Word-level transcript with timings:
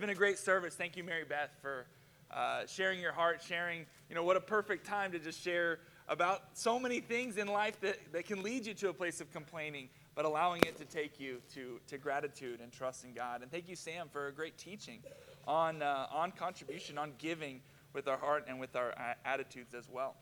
been 0.00 0.08
a 0.08 0.14
great 0.14 0.38
service. 0.38 0.74
Thank 0.74 0.96
you, 0.96 1.04
Mary 1.04 1.24
Beth, 1.28 1.50
for 1.60 1.84
uh, 2.30 2.64
sharing 2.66 3.00
your 3.00 3.12
heart, 3.12 3.42
sharing, 3.46 3.84
you 4.08 4.14
know, 4.14 4.24
what 4.24 4.34
a 4.34 4.40
perfect 4.40 4.86
time 4.86 5.12
to 5.12 5.18
just 5.18 5.38
share 5.38 5.80
about 6.08 6.40
so 6.54 6.80
many 6.80 7.00
things 7.00 7.36
in 7.36 7.46
life 7.46 7.78
that, 7.82 7.98
that 8.12 8.24
can 8.24 8.42
lead 8.42 8.64
you 8.64 8.72
to 8.72 8.88
a 8.88 8.94
place 8.94 9.20
of 9.20 9.30
complaining, 9.30 9.90
but 10.14 10.24
allowing 10.24 10.62
it 10.62 10.78
to 10.78 10.86
take 10.86 11.20
you 11.20 11.42
to, 11.52 11.78
to 11.86 11.98
gratitude 11.98 12.60
and 12.62 12.72
trust 12.72 13.04
in 13.04 13.12
God. 13.12 13.42
And 13.42 13.50
thank 13.50 13.68
you, 13.68 13.76
Sam, 13.76 14.08
for 14.10 14.28
a 14.28 14.32
great 14.32 14.56
teaching 14.56 15.00
on, 15.46 15.82
uh, 15.82 16.06
on 16.10 16.30
contribution, 16.32 16.96
on 16.96 17.12
giving 17.18 17.60
with 17.92 18.08
our 18.08 18.16
heart 18.16 18.46
and 18.48 18.58
with 18.58 18.76
our 18.76 18.92
uh, 18.92 19.12
attitudes 19.26 19.74
as 19.74 19.86
well. 19.86 20.14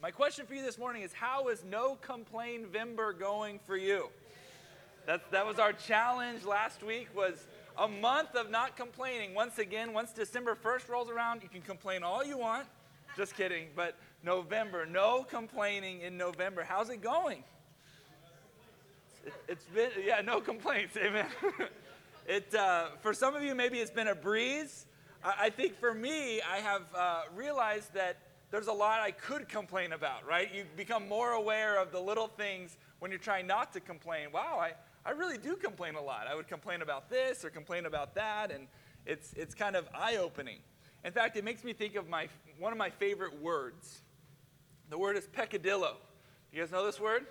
My 0.00 0.12
question 0.12 0.46
for 0.46 0.54
you 0.54 0.62
this 0.62 0.78
morning 0.78 1.02
is 1.02 1.12
How 1.12 1.48
is 1.48 1.64
No 1.64 1.96
Complain 1.96 2.66
Vember 2.72 3.18
going 3.18 3.58
for 3.66 3.76
you? 3.76 4.08
That, 5.06 5.32
that 5.32 5.44
was 5.44 5.58
our 5.58 5.72
challenge 5.72 6.44
last 6.44 6.84
week 6.84 7.08
was 7.16 7.46
a 7.80 7.88
month 7.88 8.34
of 8.34 8.50
not 8.50 8.76
complaining. 8.76 9.34
Once 9.34 9.58
again, 9.58 9.94
once 9.94 10.12
December 10.12 10.54
1st 10.54 10.88
rolls 10.90 11.08
around, 11.08 11.42
you 11.42 11.48
can 11.48 11.62
complain 11.62 12.02
all 12.02 12.22
you 12.22 12.36
want. 12.36 12.66
Just 13.16 13.34
kidding. 13.34 13.68
But 13.74 13.96
November, 14.22 14.84
no 14.84 15.24
complaining 15.24 16.02
in 16.02 16.18
November. 16.18 16.62
How's 16.62 16.90
it 16.90 17.00
going? 17.00 17.42
It, 19.24 19.32
has 19.48 19.64
been, 19.74 19.90
yeah, 20.04 20.20
no 20.20 20.40
complaints. 20.40 20.94
Amen. 20.98 21.26
it, 22.28 22.54
uh, 22.54 22.88
for 23.00 23.14
some 23.14 23.34
of 23.34 23.42
you, 23.42 23.54
maybe 23.54 23.78
it's 23.78 23.90
been 23.90 24.08
a 24.08 24.14
breeze. 24.14 24.84
I, 25.24 25.34
I 25.44 25.50
think 25.50 25.74
for 25.80 25.94
me, 25.94 26.42
I 26.42 26.58
have 26.58 26.82
uh, 26.94 27.22
realized 27.34 27.94
that 27.94 28.18
there's 28.50 28.66
a 28.66 28.72
lot 28.72 29.00
I 29.00 29.10
could 29.10 29.48
complain 29.48 29.92
about, 29.92 30.26
right? 30.26 30.54
You 30.54 30.64
become 30.76 31.08
more 31.08 31.32
aware 31.32 31.80
of 31.80 31.92
the 31.92 32.00
little 32.00 32.28
things 32.28 32.76
when 32.98 33.10
you're 33.10 33.20
trying 33.20 33.46
not 33.46 33.72
to 33.72 33.80
complain. 33.80 34.32
Wow, 34.32 34.58
I, 34.60 34.72
I 35.04 35.10
really 35.12 35.38
do 35.38 35.56
complain 35.56 35.94
a 35.94 36.02
lot. 36.02 36.26
I 36.26 36.34
would 36.34 36.48
complain 36.48 36.82
about 36.82 37.08
this 37.08 37.44
or 37.44 37.50
complain 37.50 37.86
about 37.86 38.14
that, 38.16 38.50
and 38.50 38.66
it's, 39.06 39.32
it's 39.32 39.54
kind 39.54 39.76
of 39.76 39.88
eye 39.94 40.16
opening. 40.16 40.58
In 41.04 41.12
fact, 41.12 41.36
it 41.36 41.44
makes 41.44 41.64
me 41.64 41.72
think 41.72 41.94
of 41.96 42.08
my, 42.08 42.28
one 42.58 42.72
of 42.72 42.78
my 42.78 42.90
favorite 42.90 43.40
words. 43.40 44.02
The 44.90 44.98
word 44.98 45.16
is 45.16 45.26
peccadillo. 45.26 45.96
You 46.52 46.60
guys 46.60 46.70
know 46.70 46.84
this 46.84 47.00
word? 47.00 47.26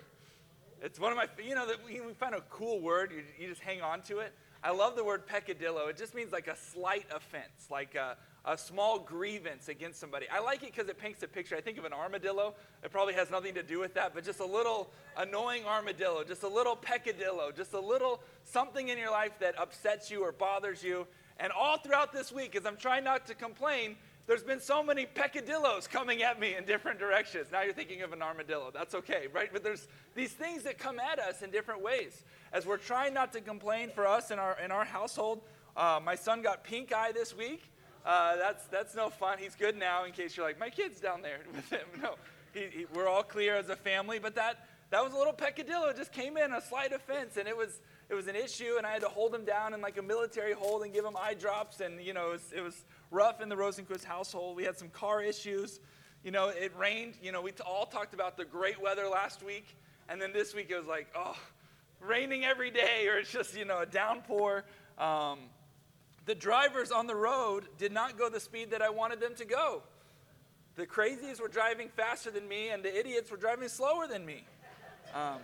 It's 0.82 0.98
one 0.98 1.12
of 1.12 1.16
my, 1.16 1.26
you 1.44 1.54
know, 1.54 1.66
we 1.86 2.00
find 2.14 2.34
a 2.34 2.40
cool 2.50 2.80
word, 2.80 3.12
you, 3.12 3.22
you 3.38 3.48
just 3.48 3.60
hang 3.60 3.82
on 3.82 4.00
to 4.02 4.18
it. 4.18 4.32
I 4.64 4.72
love 4.72 4.96
the 4.96 5.04
word 5.04 5.26
peccadillo. 5.26 5.86
It 5.88 5.96
just 5.96 6.14
means 6.14 6.32
like 6.32 6.48
a 6.48 6.56
slight 6.56 7.06
offense, 7.14 7.68
like 7.70 7.94
a, 7.94 8.16
a 8.44 8.56
small 8.56 8.98
grievance 8.98 9.68
against 9.68 10.00
somebody. 10.00 10.26
I 10.32 10.40
like 10.40 10.62
it 10.62 10.72
because 10.74 10.88
it 10.88 10.98
paints 10.98 11.22
a 11.22 11.28
picture. 11.28 11.56
I 11.56 11.60
think 11.60 11.78
of 11.78 11.84
an 11.84 11.92
armadillo. 11.92 12.54
It 12.82 12.90
probably 12.90 13.14
has 13.14 13.30
nothing 13.30 13.54
to 13.54 13.62
do 13.62 13.78
with 13.78 13.94
that, 13.94 14.14
but 14.14 14.24
just 14.24 14.40
a 14.40 14.46
little 14.46 14.90
annoying 15.16 15.64
armadillo, 15.66 16.24
just 16.24 16.42
a 16.42 16.48
little 16.48 16.74
peccadillo, 16.74 17.52
just 17.54 17.74
a 17.74 17.80
little 17.80 18.22
something 18.44 18.88
in 18.88 18.98
your 18.98 19.10
life 19.10 19.38
that 19.40 19.58
upsets 19.58 20.10
you 20.10 20.22
or 20.22 20.32
bothers 20.32 20.82
you. 20.82 21.06
And 21.38 21.52
all 21.52 21.78
throughout 21.78 22.12
this 22.12 22.32
week, 22.32 22.56
as 22.56 22.66
I'm 22.66 22.76
trying 22.76 23.04
not 23.04 23.26
to 23.26 23.34
complain, 23.34 23.96
there's 24.26 24.42
been 24.42 24.60
so 24.60 24.82
many 24.82 25.06
peccadillos 25.06 25.86
coming 25.86 26.22
at 26.22 26.38
me 26.38 26.54
in 26.54 26.64
different 26.64 26.98
directions. 26.98 27.48
Now 27.50 27.62
you're 27.62 27.72
thinking 27.72 28.02
of 28.02 28.12
an 28.12 28.22
armadillo. 28.22 28.70
That's 28.72 28.94
okay, 28.94 29.26
right? 29.32 29.50
But 29.52 29.64
there's 29.64 29.88
these 30.14 30.32
things 30.32 30.62
that 30.62 30.78
come 30.78 31.00
at 31.00 31.18
us 31.18 31.42
in 31.42 31.50
different 31.50 31.82
ways. 31.82 32.22
As 32.52 32.64
we're 32.64 32.76
trying 32.76 33.12
not 33.12 33.32
to 33.32 33.40
complain 33.40 33.90
for 33.90 34.06
us 34.06 34.30
in 34.30 34.38
our, 34.38 34.56
in 34.62 34.70
our 34.70 34.84
household, 34.84 35.42
uh, 35.76 35.98
my 36.02 36.14
son 36.14 36.42
got 36.42 36.62
pink 36.62 36.92
eye 36.92 37.12
this 37.12 37.36
week. 37.36 37.69
Uh, 38.04 38.36
that's, 38.36 38.64
that's 38.66 38.94
no 38.94 39.10
fun. 39.10 39.38
He's 39.38 39.54
good 39.54 39.76
now, 39.76 40.04
in 40.04 40.12
case 40.12 40.36
you're 40.36 40.46
like, 40.46 40.58
my 40.58 40.70
kid's 40.70 41.00
down 41.00 41.22
there 41.22 41.38
with 41.54 41.68
him. 41.70 41.86
No, 42.02 42.14
he, 42.52 42.66
he, 42.70 42.86
we're 42.94 43.08
all 43.08 43.22
clear 43.22 43.56
as 43.56 43.68
a 43.68 43.76
family, 43.76 44.18
but 44.18 44.34
that, 44.34 44.66
that 44.90 45.04
was 45.04 45.12
a 45.12 45.16
little 45.16 45.32
peccadillo. 45.32 45.88
It 45.88 45.96
just 45.96 46.12
came 46.12 46.36
in, 46.36 46.52
a 46.52 46.60
slight 46.60 46.92
offense, 46.92 47.36
and 47.36 47.46
it 47.46 47.56
was, 47.56 47.80
it 48.08 48.14
was 48.14 48.26
an 48.26 48.34
issue, 48.34 48.74
and 48.76 48.86
I 48.86 48.92
had 48.92 49.02
to 49.02 49.08
hold 49.08 49.34
him 49.34 49.44
down 49.44 49.74
in 49.74 49.80
like 49.80 49.98
a 49.98 50.02
military 50.02 50.52
hold 50.52 50.82
and 50.82 50.92
give 50.92 51.04
him 51.04 51.16
eye 51.16 51.34
drops, 51.34 51.80
and, 51.80 52.00
you 52.00 52.12
know, 52.12 52.28
it 52.28 52.32
was, 52.32 52.52
it 52.56 52.60
was 52.60 52.84
rough 53.10 53.40
in 53.40 53.48
the 53.48 53.56
Rosenquist 53.56 54.04
household. 54.04 54.56
We 54.56 54.64
had 54.64 54.76
some 54.76 54.88
car 54.88 55.22
issues. 55.22 55.80
You 56.24 56.30
know, 56.30 56.48
it 56.48 56.72
rained. 56.76 57.14
You 57.22 57.32
know, 57.32 57.40
we 57.40 57.52
all 57.64 57.86
talked 57.86 58.14
about 58.14 58.36
the 58.36 58.44
great 58.44 58.80
weather 58.80 59.08
last 59.08 59.42
week, 59.42 59.76
and 60.08 60.20
then 60.20 60.32
this 60.32 60.54
week 60.54 60.70
it 60.70 60.76
was 60.76 60.86
like, 60.86 61.06
oh, 61.14 61.36
raining 62.00 62.44
every 62.44 62.70
day, 62.70 63.06
or 63.08 63.18
it's 63.18 63.30
just, 63.30 63.56
you 63.56 63.64
know, 63.64 63.80
a 63.80 63.86
downpour. 63.86 64.64
Um, 64.98 65.38
the 66.30 66.34
drivers 66.36 66.92
on 66.92 67.08
the 67.08 67.14
road 67.16 67.66
did 67.76 67.90
not 67.90 68.16
go 68.16 68.28
the 68.28 68.38
speed 68.38 68.70
that 68.70 68.80
I 68.80 68.88
wanted 68.88 69.18
them 69.18 69.34
to 69.34 69.44
go. 69.44 69.82
The 70.76 70.86
crazies 70.86 71.40
were 71.40 71.48
driving 71.48 71.88
faster 71.88 72.30
than 72.30 72.46
me, 72.46 72.68
and 72.68 72.84
the 72.84 72.96
idiots 72.96 73.32
were 73.32 73.36
driving 73.36 73.68
slower 73.68 74.06
than 74.06 74.24
me. 74.24 74.44
Um, 75.12 75.38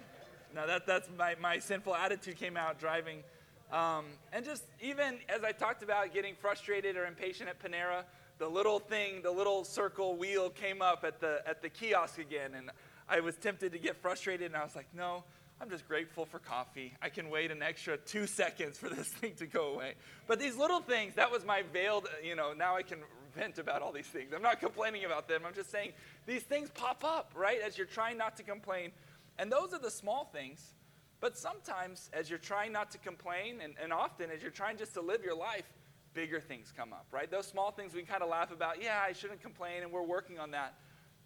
now, 0.55 0.65
that, 0.67 0.87
that's 0.87 1.09
my, 1.19 1.35
my 1.41 1.59
sinful 1.59 1.97
attitude 1.97 2.37
came 2.37 2.57
out 2.57 2.79
driving. 2.79 3.25
Um, 3.73 4.05
and 4.33 4.45
just 4.45 4.63
even 4.81 5.19
as 5.29 5.43
I 5.43 5.51
talked 5.51 5.83
about 5.83 6.15
getting 6.15 6.37
frustrated 6.37 6.97
or 6.97 7.05
impatient 7.05 7.49
at 7.49 7.61
Panera, 7.61 8.05
the 8.39 8.47
little 8.47 8.79
thing, 8.79 9.23
the 9.23 9.33
little 9.33 9.65
circle 9.65 10.15
wheel 10.15 10.51
came 10.51 10.83
up 10.83 11.03
at 11.03 11.19
the, 11.19 11.43
at 11.49 11.63
the 11.63 11.69
kiosk 11.69 12.21
again. 12.21 12.53
And 12.57 12.71
I 13.09 13.19
was 13.19 13.35
tempted 13.35 13.73
to 13.73 13.79
get 13.81 13.97
frustrated, 13.97 14.53
and 14.53 14.57
I 14.57 14.63
was 14.63 14.77
like, 14.77 14.87
no, 14.95 15.25
I'm 15.61 15.71
just 15.71 15.89
grateful 15.89 16.27
for 16.27 16.39
coffee. 16.39 16.93
I 17.01 17.09
can 17.09 17.31
wait 17.31 17.51
an 17.51 17.63
extra 17.63 17.97
two 17.97 18.27
seconds 18.27 18.77
for 18.77 18.91
this 18.91 19.09
thing 19.21 19.35
to 19.37 19.47
go 19.47 19.73
away. 19.73 19.95
But 20.27 20.39
these 20.39 20.57
little 20.57 20.81
things, 20.81 21.15
that 21.15 21.31
was 21.31 21.47
my 21.47 21.63
veiled, 21.73 22.07
uh, 22.07 22.23
you 22.23 22.37
know, 22.37 22.53
now 22.53 22.77
I 22.77 22.83
can 22.83 22.99
vent 23.35 23.59
about 23.59 23.81
all 23.81 23.93
these 23.93 24.07
things. 24.07 24.33
I'm 24.35 24.43
not 24.43 24.61
complaining 24.61 25.05
about 25.05 25.29
them. 25.29 25.43
I'm 25.47 25.55
just 25.55 25.71
saying 25.71 25.93
these 26.27 26.43
things 26.43 26.71
pop 26.71 27.05
up, 27.05 27.33
right, 27.35 27.61
as 27.61 27.79
you're 27.79 27.87
trying 27.87 28.19
not 28.19 28.37
to 28.37 28.43
complain. 28.43 28.93
And 29.39 29.51
those 29.51 29.73
are 29.73 29.79
the 29.79 29.91
small 29.91 30.25
things. 30.27 30.75
But 31.21 31.39
sometimes, 31.39 32.11
as 32.13 32.29
you're 32.29 32.39
trying 32.39 32.73
not 32.73 32.91
to 32.91 32.99
complain, 32.99 33.61
and, 33.63 33.75
and 33.83 33.93
often 33.93 34.31
as 34.31 34.43
you're 34.43 34.51
trying 34.51 34.77
just 34.77 34.93
to 34.95 35.01
live 35.01 35.25
your 35.25 35.37
life, 35.37 35.65
bigger 36.13 36.41
things 36.41 36.73
come 36.77 36.93
up, 36.93 37.07
right? 37.11 37.31
Those 37.31 37.47
small 37.47 37.71
things 37.71 37.95
we 37.95 38.03
kind 38.03 38.23
of 38.23 38.29
laugh 38.29 38.51
about, 38.51 38.83
yeah, 38.83 39.03
I 39.07 39.13
shouldn't 39.13 39.41
complain, 39.41 39.83
and 39.83 39.91
we're 39.91 40.03
working 40.03 40.39
on 40.39 40.51
that. 40.51 40.75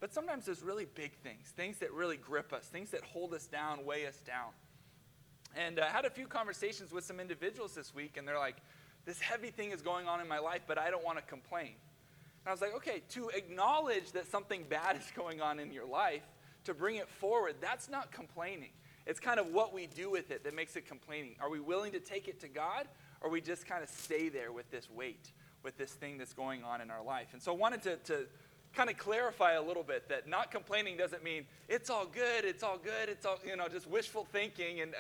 But 0.00 0.14
sometimes 0.14 0.46
there's 0.46 0.62
really 0.62 0.86
big 0.86 1.12
things, 1.22 1.52
things 1.54 1.78
that 1.78 1.92
really 1.92 2.16
grip 2.16 2.52
us, 2.52 2.64
things 2.64 2.90
that 2.90 3.02
hold 3.02 3.34
us 3.34 3.46
down, 3.46 3.84
weigh 3.84 4.06
us 4.06 4.18
down. 4.26 4.48
And 5.54 5.78
I 5.78 5.88
uh, 5.88 5.90
had 5.90 6.04
a 6.04 6.10
few 6.10 6.26
conversations 6.26 6.92
with 6.92 7.04
some 7.04 7.20
individuals 7.20 7.74
this 7.74 7.94
week, 7.94 8.16
and 8.16 8.26
they're 8.26 8.38
like, 8.38 8.56
this 9.04 9.20
heavy 9.20 9.50
thing 9.50 9.72
is 9.72 9.82
going 9.82 10.06
on 10.06 10.20
in 10.20 10.28
my 10.28 10.38
life, 10.38 10.62
but 10.66 10.78
I 10.78 10.90
don't 10.90 11.04
want 11.04 11.18
to 11.18 11.24
complain. 11.24 11.72
And 12.44 12.48
I 12.48 12.52
was 12.52 12.60
like, 12.60 12.74
okay, 12.76 13.02
to 13.10 13.28
acknowledge 13.30 14.12
that 14.12 14.30
something 14.30 14.64
bad 14.68 14.96
is 14.96 15.10
going 15.14 15.42
on 15.42 15.58
in 15.58 15.72
your 15.72 15.86
life, 15.86 16.22
to 16.64 16.74
bring 16.74 16.96
it 16.96 17.08
forward, 17.08 17.56
that's 17.60 17.90
not 17.90 18.12
complaining. 18.12 18.70
It's 19.06 19.20
kind 19.20 19.40
of 19.40 19.52
what 19.52 19.74
we 19.74 19.86
do 19.86 20.10
with 20.10 20.30
it 20.30 20.44
that 20.44 20.54
makes 20.54 20.76
it 20.76 20.86
complaining. 20.86 21.34
Are 21.40 21.50
we 21.50 21.58
willing 21.60 21.92
to 21.92 22.00
take 22.00 22.28
it 22.28 22.40
to 22.40 22.48
God, 22.48 22.86
or 23.20 23.28
we 23.28 23.40
just 23.40 23.66
kind 23.66 23.82
of 23.82 23.88
stay 23.88 24.28
there 24.28 24.52
with 24.52 24.70
this 24.70 24.88
weight, 24.88 25.32
with 25.62 25.76
this 25.76 25.90
thing 25.90 26.16
that's 26.16 26.32
going 26.32 26.62
on 26.62 26.80
in 26.80 26.90
our 26.90 27.02
life? 27.02 27.28
And 27.32 27.42
so 27.42 27.52
I 27.52 27.56
wanted 27.56 27.82
to, 27.82 27.96
to 27.96 28.26
kind 28.74 28.88
of 28.88 28.96
clarify 28.96 29.54
a 29.54 29.62
little 29.62 29.82
bit 29.82 30.08
that 30.08 30.28
not 30.28 30.50
complaining 30.50 30.96
doesn't 30.96 31.24
mean 31.24 31.44
it's 31.68 31.90
all 31.90 32.06
good, 32.06 32.44
it's 32.44 32.62
all 32.62 32.78
good, 32.78 33.08
it's 33.08 33.26
all, 33.26 33.38
you 33.44 33.56
know, 33.56 33.68
just 33.68 33.88
wishful 33.88 34.24
thinking 34.24 34.80
and 34.80 34.94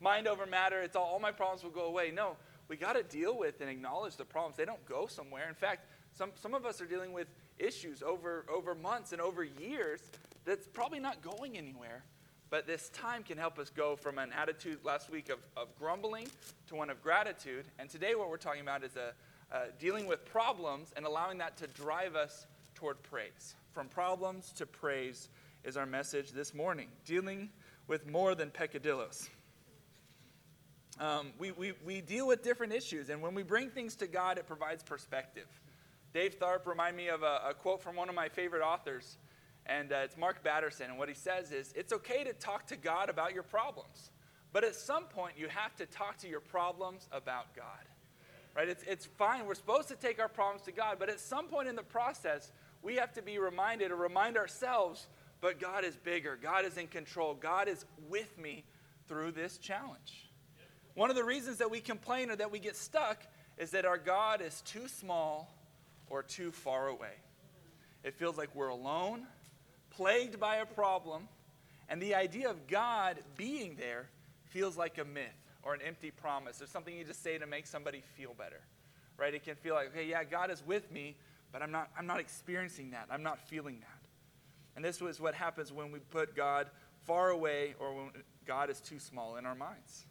mind 0.00 0.28
over 0.28 0.46
matter, 0.46 0.82
it's 0.82 0.96
all, 0.96 1.04
all 1.04 1.18
my 1.18 1.32
problems 1.32 1.62
will 1.64 1.70
go 1.70 1.86
away. 1.86 2.10
No, 2.14 2.36
we 2.68 2.76
got 2.76 2.94
to 2.94 3.02
deal 3.02 3.36
with 3.36 3.60
and 3.60 3.70
acknowledge 3.70 4.16
the 4.16 4.24
problems. 4.24 4.56
They 4.56 4.64
don't 4.64 4.84
go 4.86 5.06
somewhere. 5.06 5.48
In 5.48 5.54
fact, 5.54 5.86
some, 6.12 6.30
some 6.34 6.54
of 6.54 6.64
us 6.64 6.80
are 6.80 6.86
dealing 6.86 7.12
with 7.12 7.28
issues 7.58 8.02
over, 8.02 8.46
over 8.52 8.74
months 8.74 9.12
and 9.12 9.20
over 9.20 9.44
years 9.44 10.00
that's 10.44 10.66
probably 10.66 11.00
not 11.00 11.20
going 11.22 11.58
anywhere. 11.58 12.04
But 12.48 12.66
this 12.66 12.90
time 12.90 13.24
can 13.24 13.38
help 13.38 13.58
us 13.58 13.70
go 13.70 13.96
from 13.96 14.18
an 14.18 14.30
attitude 14.32 14.78
last 14.84 15.10
week 15.10 15.30
of, 15.30 15.38
of 15.56 15.76
grumbling 15.76 16.28
to 16.68 16.76
one 16.76 16.90
of 16.90 17.02
gratitude. 17.02 17.66
And 17.78 17.90
today, 17.90 18.14
what 18.14 18.30
we're 18.30 18.36
talking 18.36 18.60
about 18.60 18.84
is 18.84 18.94
a, 18.94 19.14
uh, 19.52 19.64
dealing 19.80 20.06
with 20.06 20.24
problems 20.24 20.92
and 20.96 21.04
allowing 21.04 21.38
that 21.38 21.56
to 21.56 21.66
drive 21.66 22.14
us 22.14 22.46
toward 22.76 23.02
praise. 23.02 23.56
From 23.72 23.88
problems 23.88 24.52
to 24.52 24.66
praise 24.66 25.30
is 25.64 25.76
our 25.76 25.86
message 25.86 26.30
this 26.30 26.54
morning, 26.54 26.88
dealing 27.04 27.48
with 27.88 28.06
more 28.06 28.34
than 28.34 28.50
peccadillos. 28.50 29.28
Um, 31.00 31.32
we, 31.38 31.52
we, 31.52 31.72
we 31.84 32.00
deal 32.00 32.26
with 32.26 32.42
different 32.42 32.72
issues, 32.72 33.08
and 33.08 33.20
when 33.20 33.34
we 33.34 33.42
bring 33.42 33.70
things 33.70 33.96
to 33.96 34.06
God, 34.06 34.38
it 34.38 34.46
provides 34.46 34.82
perspective. 34.82 35.48
Dave 36.12 36.38
Tharp 36.38 36.66
reminded 36.66 36.96
me 36.96 37.08
of 37.08 37.22
a, 37.22 37.40
a 37.48 37.54
quote 37.54 37.82
from 37.82 37.96
one 37.96 38.08
of 38.08 38.14
my 38.14 38.28
favorite 38.28 38.62
authors, 38.62 39.16
and 39.66 39.92
uh, 39.92 39.96
it's 40.04 40.16
Mark 40.16 40.44
Batterson. 40.44 40.90
And 40.90 40.98
what 40.98 41.08
he 41.08 41.14
says 41.14 41.50
is 41.50 41.72
It's 41.74 41.92
okay 41.92 42.24
to 42.24 42.32
talk 42.34 42.66
to 42.68 42.76
God 42.76 43.08
about 43.10 43.34
your 43.34 43.42
problems, 43.42 44.10
but 44.52 44.64
at 44.64 44.74
some 44.74 45.04
point, 45.04 45.34
you 45.36 45.48
have 45.48 45.74
to 45.76 45.86
talk 45.86 46.18
to 46.18 46.28
your 46.28 46.40
problems 46.40 47.08
about 47.10 47.54
God. 47.54 47.64
Right? 48.54 48.68
It's, 48.70 48.82
it's 48.84 49.04
fine. 49.04 49.44
We're 49.44 49.54
supposed 49.54 49.88
to 49.88 49.96
take 49.96 50.18
our 50.18 50.30
problems 50.30 50.62
to 50.62 50.72
God, 50.72 50.96
but 50.98 51.10
at 51.10 51.20
some 51.20 51.46
point 51.46 51.68
in 51.68 51.76
the 51.76 51.82
process, 51.82 52.52
we 52.82 52.96
have 52.96 53.12
to 53.14 53.22
be 53.22 53.38
reminded 53.38 53.90
or 53.90 53.96
remind 53.96 54.36
ourselves, 54.36 55.06
but 55.40 55.60
God 55.60 55.84
is 55.84 55.96
bigger. 55.96 56.38
God 56.40 56.64
is 56.64 56.76
in 56.76 56.86
control. 56.86 57.34
God 57.34 57.68
is 57.68 57.84
with 58.08 58.38
me 58.38 58.64
through 59.08 59.32
this 59.32 59.58
challenge. 59.58 60.28
One 60.94 61.10
of 61.10 61.16
the 61.16 61.24
reasons 61.24 61.58
that 61.58 61.70
we 61.70 61.80
complain 61.80 62.30
or 62.30 62.36
that 62.36 62.50
we 62.50 62.58
get 62.58 62.76
stuck 62.76 63.22
is 63.58 63.70
that 63.72 63.84
our 63.84 63.98
God 63.98 64.40
is 64.40 64.62
too 64.62 64.88
small 64.88 65.52
or 66.08 66.22
too 66.22 66.52
far 66.52 66.88
away. 66.88 67.12
It 68.02 68.14
feels 68.14 68.38
like 68.38 68.54
we're 68.54 68.68
alone, 68.68 69.26
plagued 69.90 70.38
by 70.38 70.56
a 70.56 70.66
problem, 70.66 71.28
and 71.88 72.00
the 72.00 72.14
idea 72.14 72.48
of 72.50 72.66
God 72.66 73.18
being 73.36 73.76
there 73.76 74.08
feels 74.44 74.76
like 74.76 74.98
a 74.98 75.04
myth 75.04 75.26
or 75.62 75.74
an 75.74 75.80
empty 75.82 76.10
promise 76.10 76.62
or 76.62 76.66
something 76.66 76.96
you 76.96 77.04
just 77.04 77.22
say 77.22 77.38
to 77.38 77.46
make 77.46 77.66
somebody 77.66 78.02
feel 78.16 78.34
better. 78.34 78.60
right? 79.18 79.34
It 79.34 79.44
can 79.44 79.56
feel 79.56 79.74
like, 79.74 79.88
okay, 79.88 80.06
yeah, 80.06 80.24
God 80.24 80.50
is 80.50 80.62
with 80.66 80.90
me, 80.90 81.16
but 81.56 81.62
I'm 81.62 81.72
not, 81.72 81.88
I'm 81.98 82.06
not 82.06 82.20
experiencing 82.20 82.90
that. 82.90 83.06
I'm 83.10 83.22
not 83.22 83.38
feeling 83.48 83.80
that. 83.80 84.08
And 84.76 84.84
this 84.84 85.00
was 85.00 85.18
what 85.18 85.34
happens 85.34 85.72
when 85.72 85.90
we 85.90 86.00
put 86.00 86.36
God 86.36 86.68
far 87.06 87.30
away 87.30 87.74
or 87.78 87.94
when 87.94 88.10
God 88.46 88.68
is 88.68 88.78
too 88.78 88.98
small 88.98 89.36
in 89.36 89.46
our 89.46 89.54
minds. 89.54 90.04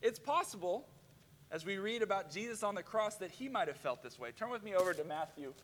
It's 0.00 0.20
possible, 0.20 0.86
as 1.50 1.66
we 1.66 1.78
read 1.78 2.02
about 2.02 2.30
Jesus 2.30 2.62
on 2.62 2.76
the 2.76 2.84
cross, 2.84 3.16
that 3.16 3.32
he 3.32 3.48
might 3.48 3.66
have 3.66 3.78
felt 3.78 4.00
this 4.00 4.16
way. 4.16 4.30
Turn 4.30 4.48
with 4.48 4.62
me 4.62 4.76
over 4.76 4.94
to 4.94 5.02
Matthew 5.02 5.54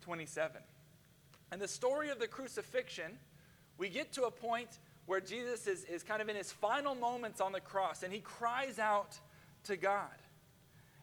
27. 0.00 0.60
And 1.52 1.60
the 1.60 1.68
story 1.68 2.10
of 2.10 2.18
the 2.18 2.26
crucifixion, 2.26 3.20
we 3.78 3.88
get 3.88 4.12
to 4.14 4.24
a 4.24 4.32
point 4.32 4.80
where 5.06 5.20
Jesus 5.20 5.68
is, 5.68 5.84
is 5.84 6.02
kind 6.02 6.20
of 6.20 6.28
in 6.28 6.34
his 6.34 6.50
final 6.50 6.96
moments 6.96 7.40
on 7.40 7.52
the 7.52 7.60
cross 7.60 8.02
and 8.02 8.12
he 8.12 8.18
cries 8.18 8.80
out 8.80 9.16
to 9.62 9.76
God. 9.76 10.10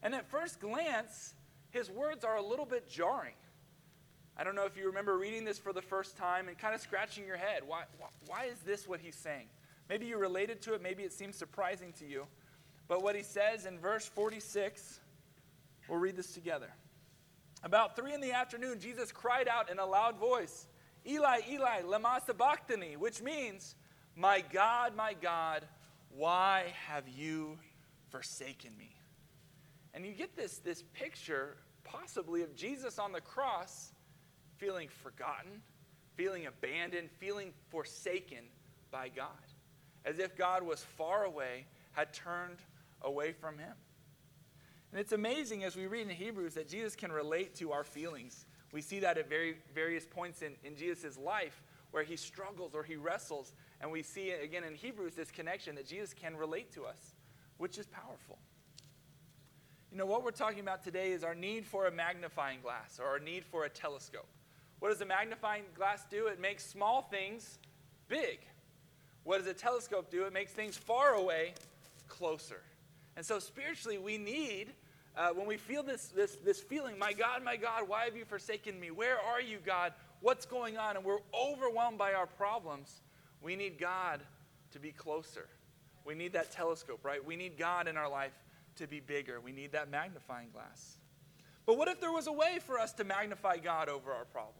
And 0.03 0.13
at 0.13 0.29
first 0.29 0.59
glance, 0.59 1.33
his 1.69 1.89
words 1.89 2.25
are 2.25 2.35
a 2.35 2.43
little 2.43 2.65
bit 2.65 2.89
jarring. 2.89 3.35
I 4.39 4.45
don't 4.45 4.55
know 4.55 4.63
if 4.63 4.77
you 4.77 4.85
remember 4.85 5.17
reading 5.17 5.43
this 5.43 5.59
for 5.59 5.73
the 5.73 5.81
first 5.81 6.15
time 6.15 6.47
and 6.47 6.57
kind 6.57 6.73
of 6.73 6.79
scratching 6.79 7.27
your 7.27 7.35
head. 7.35 7.61
Why, 7.67 7.83
why 8.25 8.45
is 8.45 8.59
this 8.59 8.87
what 8.87 9.01
he's 9.01 9.17
saying? 9.17 9.47
Maybe 9.89 10.05
you 10.05 10.17
related 10.17 10.61
to 10.61 10.75
it, 10.75 10.81
maybe 10.81 11.03
it 11.03 11.11
seems 11.11 11.35
surprising 11.35 11.91
to 11.99 12.05
you. 12.05 12.25
But 12.87 13.03
what 13.03 13.17
he 13.17 13.21
says 13.21 13.65
in 13.65 13.77
verse 13.79 14.05
46, 14.05 15.01
we'll 15.89 15.99
read 15.99 16.15
this 16.15 16.33
together. 16.33 16.69
About 17.63 17.97
three 17.97 18.13
in 18.13 18.21
the 18.21 18.31
afternoon, 18.31 18.79
Jesus 18.79 19.11
cried 19.11 19.49
out 19.49 19.69
in 19.69 19.77
a 19.77 19.85
loud 19.85 20.17
voice, 20.17 20.67
Eli, 21.05 21.41
Eli, 21.51 21.81
lema 21.81 22.25
sabachthani, 22.25 22.95
which 22.95 23.21
means, 23.21 23.75
My 24.15 24.41
God, 24.53 24.95
my 24.95 25.15
God, 25.21 25.67
why 26.15 26.73
have 26.87 27.09
you 27.09 27.59
forsaken 28.07 28.71
me? 28.77 28.95
And 29.93 30.05
you 30.05 30.13
get 30.13 30.37
this, 30.37 30.59
this 30.59 30.81
picture, 30.93 31.57
possibly, 31.83 32.41
of 32.41 32.55
Jesus 32.55 32.99
on 32.99 33.11
the 33.11 33.19
cross 33.19 33.91
feeling 34.59 34.89
forgotten, 34.89 35.61
feeling 36.15 36.45
abandoned, 36.45 37.09
feeling 37.17 37.53
forsaken 37.69 38.43
by 38.91 39.09
God, 39.09 39.27
as 40.05 40.19
if 40.19 40.37
God 40.37 40.63
was 40.63 40.83
far 40.83 41.23
away, 41.23 41.65
had 41.93 42.13
turned 42.13 42.57
away 43.01 43.31
from 43.31 43.57
him. 43.57 43.73
And 44.91 44.99
it's 44.99 45.11
amazing 45.11 45.63
as 45.63 45.75
we 45.75 45.87
read 45.87 46.07
in 46.07 46.09
Hebrews 46.09 46.55
that 46.55 46.67
Jesus 46.67 46.95
can 46.95 47.11
relate 47.11 47.55
to 47.55 47.71
our 47.71 47.83
feelings. 47.83 48.45
We 48.71 48.81
see 48.81 48.99
that 48.99 49.17
at 49.17 49.29
very, 49.29 49.57
various 49.73 50.05
points 50.05 50.41
in, 50.41 50.53
in 50.63 50.75
Jesus' 50.75 51.17
life 51.17 51.61
where 51.91 52.03
he 52.03 52.15
struggles 52.15 52.75
or 52.75 52.83
he 52.83 52.95
wrestles. 52.95 53.53
And 53.81 53.91
we 53.91 54.03
see 54.03 54.31
again 54.31 54.63
in 54.63 54.75
Hebrews 54.75 55.15
this 55.15 55.31
connection 55.31 55.75
that 55.75 55.87
Jesus 55.87 56.13
can 56.13 56.35
relate 56.35 56.71
to 56.73 56.85
us, 56.85 57.13
which 57.57 57.77
is 57.77 57.87
powerful. 57.87 58.39
You 59.91 59.97
know, 59.97 60.05
what 60.05 60.23
we're 60.23 60.31
talking 60.31 60.59
about 60.59 60.83
today 60.83 61.11
is 61.11 61.23
our 61.23 61.33
need 61.33 61.65
for 61.65 61.87
a 61.87 61.91
magnifying 61.91 62.61
glass 62.61 62.99
or 62.99 63.07
our 63.07 63.19
need 63.19 63.43
for 63.43 63.65
a 63.65 63.69
telescope. 63.69 64.27
What 64.79 64.89
does 64.89 65.01
a 65.01 65.05
magnifying 65.05 65.63
glass 65.75 66.05
do? 66.09 66.27
It 66.27 66.39
makes 66.39 66.65
small 66.65 67.01
things 67.01 67.59
big. 68.07 68.39
What 69.23 69.39
does 69.39 69.47
a 69.47 69.53
telescope 69.53 70.09
do? 70.09 70.23
It 70.23 70.33
makes 70.33 70.51
things 70.51 70.77
far 70.77 71.13
away 71.13 71.53
closer. 72.07 72.61
And 73.17 73.25
so 73.25 73.39
spiritually, 73.39 73.97
we 73.97 74.17
need, 74.17 74.67
uh, 75.15 75.29
when 75.29 75.45
we 75.45 75.57
feel 75.57 75.83
this, 75.83 76.07
this, 76.07 76.37
this 76.43 76.61
feeling, 76.61 76.97
my 76.97 77.13
God, 77.13 77.43
my 77.43 77.57
God, 77.57 77.87
why 77.87 78.05
have 78.05 78.15
you 78.15 78.25
forsaken 78.25 78.79
me? 78.79 78.91
Where 78.91 79.19
are 79.19 79.41
you, 79.41 79.57
God? 79.65 79.93
What's 80.21 80.45
going 80.45 80.77
on? 80.77 80.95
And 80.95 81.05
we're 81.05 81.19
overwhelmed 81.33 81.97
by 81.97 82.13
our 82.13 82.27
problems. 82.27 83.01
We 83.41 83.55
need 83.55 83.77
God 83.77 84.21
to 84.71 84.79
be 84.79 84.91
closer. 84.91 85.47
We 86.05 86.15
need 86.15 86.33
that 86.33 86.51
telescope, 86.51 87.01
right? 87.03 87.23
We 87.23 87.35
need 87.35 87.57
God 87.57 87.87
in 87.87 87.97
our 87.97 88.09
life 88.09 88.33
to 88.77 88.87
be 88.87 88.99
bigger. 88.99 89.39
We 89.41 89.51
need 89.51 89.73
that 89.73 89.89
magnifying 89.91 90.47
glass. 90.51 90.97
But 91.65 91.77
what 91.77 91.87
if 91.87 91.99
there 92.01 92.11
was 92.11 92.27
a 92.27 92.31
way 92.31 92.59
for 92.65 92.79
us 92.79 92.93
to 92.93 93.03
magnify 93.03 93.57
God 93.57 93.89
over 93.89 94.11
our 94.11 94.25
problems? 94.25 94.58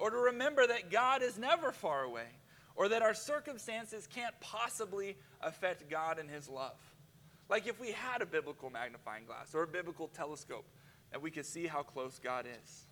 Or 0.00 0.10
to 0.10 0.16
remember 0.16 0.66
that 0.66 0.90
God 0.90 1.22
is 1.22 1.38
never 1.38 1.70
far 1.70 2.02
away, 2.02 2.26
or 2.74 2.88
that 2.88 3.02
our 3.02 3.14
circumstances 3.14 4.08
can't 4.12 4.34
possibly 4.40 5.16
affect 5.42 5.90
God 5.90 6.18
and 6.18 6.28
His 6.28 6.48
love. 6.48 6.78
Like 7.48 7.66
if 7.66 7.80
we 7.80 7.92
had 7.92 8.22
a 8.22 8.26
biblical 8.26 8.70
magnifying 8.70 9.26
glass 9.26 9.54
or 9.54 9.62
a 9.62 9.66
biblical 9.66 10.08
telescope, 10.08 10.64
that 11.10 11.20
we 11.20 11.30
could 11.30 11.44
see 11.44 11.66
how 11.66 11.82
close 11.82 12.18
God 12.22 12.46
is. 12.46 12.86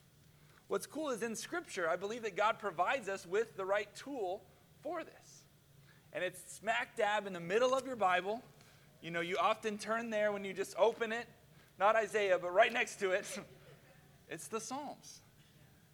What's 0.66 0.86
cool 0.86 1.10
is 1.10 1.22
in 1.22 1.34
Scripture, 1.34 1.88
I 1.88 1.96
believe 1.96 2.22
that 2.22 2.36
God 2.36 2.58
provides 2.58 3.08
us 3.08 3.26
with 3.26 3.56
the 3.56 3.64
right 3.64 3.88
tool 3.96 4.42
for 4.82 5.02
this. 5.02 5.44
And 6.12 6.22
it's 6.22 6.40
smack 6.52 6.96
dab 6.96 7.26
in 7.26 7.32
the 7.32 7.40
middle 7.40 7.74
of 7.74 7.86
your 7.86 7.96
Bible. 7.96 8.42
You 9.00 9.10
know, 9.10 9.20
you 9.20 9.38
often 9.38 9.78
turn 9.78 10.10
there 10.10 10.32
when 10.32 10.44
you 10.44 10.52
just 10.52 10.74
open 10.76 11.12
it, 11.12 11.26
not 11.78 11.96
Isaiah, 11.96 12.38
but 12.38 12.52
right 12.52 12.72
next 12.72 12.96
to 12.96 13.12
it. 13.12 13.24
it's 14.28 14.48
the 14.48 14.60
Psalms. 14.60 15.20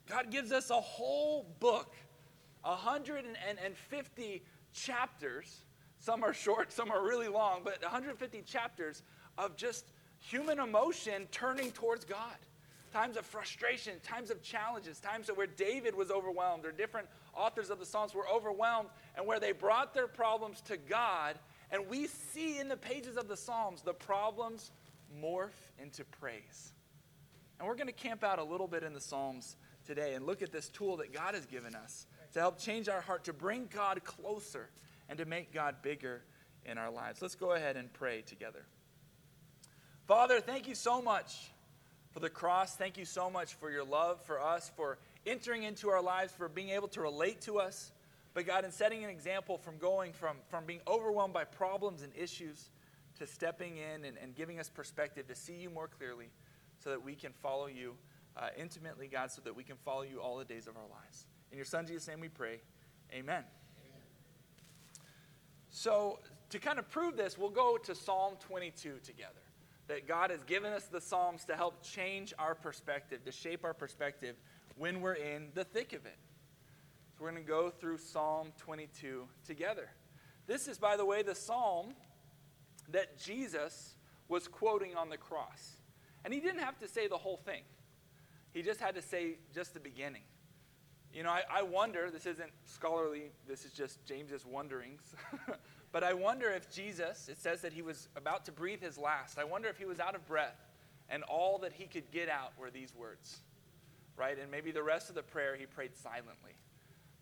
God 0.08 0.30
gives 0.30 0.52
us 0.52 0.70
a 0.70 0.80
whole 0.80 1.46
book, 1.60 1.94
150 2.62 4.42
chapters. 4.72 5.64
Some 5.98 6.22
are 6.22 6.34
short, 6.34 6.72
some 6.72 6.90
are 6.90 7.02
really 7.02 7.28
long, 7.28 7.62
but 7.64 7.82
150 7.82 8.42
chapters 8.42 9.02
of 9.38 9.56
just 9.56 9.92
human 10.18 10.58
emotion 10.58 11.26
turning 11.30 11.70
towards 11.72 12.04
God. 12.04 12.36
Times 12.92 13.16
of 13.16 13.26
frustration, 13.26 13.94
times 14.04 14.30
of 14.30 14.40
challenges, 14.40 15.00
times 15.00 15.28
where 15.34 15.48
David 15.48 15.96
was 15.96 16.10
overwhelmed, 16.10 16.64
or 16.64 16.70
different 16.70 17.08
authors 17.34 17.70
of 17.70 17.80
the 17.80 17.86
Psalms 17.86 18.14
were 18.14 18.28
overwhelmed, 18.28 18.88
and 19.16 19.26
where 19.26 19.40
they 19.40 19.50
brought 19.50 19.94
their 19.94 20.06
problems 20.06 20.60
to 20.62 20.76
God. 20.76 21.36
And 21.72 21.88
we 21.88 22.06
see 22.06 22.60
in 22.60 22.68
the 22.68 22.76
pages 22.76 23.16
of 23.16 23.26
the 23.26 23.36
Psalms 23.36 23.82
the 23.82 23.94
problems 23.94 24.70
morph 25.20 25.72
into 25.82 26.04
praise. 26.04 26.72
And 27.58 27.66
we're 27.66 27.74
going 27.74 27.88
to 27.88 27.92
camp 27.92 28.22
out 28.22 28.38
a 28.38 28.44
little 28.44 28.68
bit 28.68 28.84
in 28.84 28.92
the 28.92 29.00
Psalms 29.00 29.56
today 29.86 30.14
and 30.14 30.26
look 30.26 30.42
at 30.42 30.52
this 30.52 30.68
tool 30.68 30.96
that 30.98 31.12
God 31.12 31.34
has 31.34 31.46
given 31.46 31.74
us 31.74 32.06
to 32.32 32.40
help 32.40 32.58
change 32.58 32.88
our 32.88 33.00
heart, 33.00 33.24
to 33.24 33.32
bring 33.32 33.68
God 33.72 34.02
closer, 34.04 34.70
and 35.08 35.18
to 35.18 35.24
make 35.24 35.52
God 35.52 35.76
bigger 35.82 36.22
in 36.64 36.78
our 36.78 36.90
lives. 36.90 37.22
Let's 37.22 37.34
go 37.34 37.52
ahead 37.52 37.76
and 37.76 37.92
pray 37.92 38.22
together. 38.22 38.64
Father, 40.06 40.40
thank 40.40 40.66
you 40.68 40.74
so 40.74 41.00
much 41.00 41.50
for 42.10 42.20
the 42.20 42.30
cross. 42.30 42.76
Thank 42.76 42.96
you 42.96 43.04
so 43.04 43.28
much 43.28 43.54
for 43.54 43.70
your 43.70 43.84
love 43.84 44.20
for 44.22 44.40
us, 44.40 44.70
for 44.76 44.98
entering 45.26 45.62
into 45.62 45.88
our 45.90 46.02
lives, 46.02 46.32
for 46.32 46.48
being 46.48 46.70
able 46.70 46.88
to 46.88 47.00
relate 47.00 47.40
to 47.42 47.58
us. 47.58 47.92
But 48.34 48.46
God, 48.46 48.64
in 48.64 48.72
setting 48.72 49.04
an 49.04 49.10
example 49.10 49.58
from 49.58 49.78
going 49.78 50.12
from, 50.12 50.36
from 50.48 50.64
being 50.64 50.80
overwhelmed 50.86 51.34
by 51.34 51.44
problems 51.44 52.02
and 52.02 52.12
issues 52.16 52.70
to 53.18 53.26
stepping 53.26 53.76
in 53.76 54.04
and, 54.04 54.16
and 54.20 54.34
giving 54.34 54.58
us 54.58 54.68
perspective 54.68 55.26
to 55.28 55.34
see 55.34 55.54
you 55.54 55.70
more 55.70 55.88
clearly 55.88 56.26
so 56.82 56.90
that 56.90 57.02
we 57.02 57.14
can 57.14 57.32
follow 57.32 57.66
you 57.66 57.94
uh, 58.36 58.48
intimately, 58.56 59.06
God, 59.06 59.30
so 59.30 59.42
that 59.42 59.54
we 59.54 59.62
can 59.62 59.76
follow 59.76 60.02
you 60.02 60.20
all 60.20 60.38
the 60.38 60.44
days 60.44 60.66
of 60.66 60.76
our 60.76 60.88
lives. 60.90 61.26
In 61.50 61.56
your 61.56 61.64
Son 61.64 61.86
Jesus' 61.86 62.08
name 62.08 62.20
we 62.20 62.28
pray. 62.28 62.60
Amen. 63.12 63.44
Amen. 63.44 63.44
So, 65.70 66.20
to 66.50 66.58
kind 66.58 66.78
of 66.78 66.88
prove 66.90 67.16
this, 67.16 67.38
we'll 67.38 67.50
go 67.50 67.76
to 67.76 67.94
Psalm 67.94 68.34
22 68.40 68.98
together. 69.04 69.32
That 69.86 70.08
God 70.08 70.30
has 70.30 70.42
given 70.42 70.72
us 70.72 70.84
the 70.84 71.00
Psalms 71.00 71.44
to 71.44 71.56
help 71.56 71.82
change 71.82 72.32
our 72.38 72.54
perspective, 72.54 73.24
to 73.24 73.32
shape 73.32 73.64
our 73.64 73.74
perspective 73.74 74.36
when 74.76 75.00
we're 75.00 75.14
in 75.14 75.48
the 75.54 75.64
thick 75.64 75.92
of 75.92 76.06
it. 76.06 76.18
So, 77.16 77.24
we're 77.24 77.30
going 77.30 77.42
to 77.42 77.48
go 77.48 77.70
through 77.70 77.98
Psalm 77.98 78.52
22 78.58 79.26
together. 79.46 79.88
This 80.46 80.68
is, 80.68 80.78
by 80.78 80.96
the 80.96 81.04
way, 81.04 81.22
the 81.22 81.34
psalm 81.34 81.94
that 82.90 83.18
Jesus 83.18 83.94
was 84.28 84.48
quoting 84.48 84.94
on 84.96 85.08
the 85.08 85.16
cross. 85.16 85.76
And 86.24 86.32
he 86.32 86.40
didn't 86.40 86.60
have 86.60 86.78
to 86.78 86.88
say 86.88 87.08
the 87.08 87.18
whole 87.18 87.36
thing. 87.36 87.62
He 88.54 88.62
just 88.62 88.80
had 88.80 88.94
to 88.94 89.02
say 89.02 89.34
just 89.52 89.74
the 89.74 89.80
beginning. 89.80 90.22
You 91.12 91.24
know, 91.24 91.30
I, 91.30 91.42
I 91.50 91.62
wonder, 91.62 92.10
this 92.10 92.24
isn't 92.24 92.50
scholarly, 92.64 93.32
this 93.46 93.64
is 93.64 93.72
just 93.72 94.04
James's 94.06 94.46
wonderings. 94.46 95.14
but 95.92 96.02
I 96.02 96.14
wonder 96.14 96.50
if 96.50 96.70
Jesus, 96.72 97.28
it 97.28 97.38
says 97.38 97.60
that 97.62 97.72
he 97.72 97.82
was 97.82 98.08
about 98.16 98.44
to 98.46 98.52
breathe 98.52 98.80
his 98.80 98.96
last. 98.96 99.38
I 99.38 99.44
wonder 99.44 99.68
if 99.68 99.76
he 99.76 99.84
was 99.84 100.00
out 100.00 100.14
of 100.14 100.26
breath 100.26 100.56
and 101.10 101.22
all 101.24 101.58
that 101.58 101.72
he 101.72 101.86
could 101.86 102.10
get 102.10 102.28
out 102.28 102.52
were 102.58 102.70
these 102.70 102.94
words, 102.94 103.40
right? 104.16 104.38
And 104.40 104.50
maybe 104.50 104.70
the 104.70 104.82
rest 104.82 105.08
of 105.08 105.14
the 105.14 105.22
prayer 105.22 105.56
he 105.56 105.66
prayed 105.66 105.96
silently. 105.96 106.54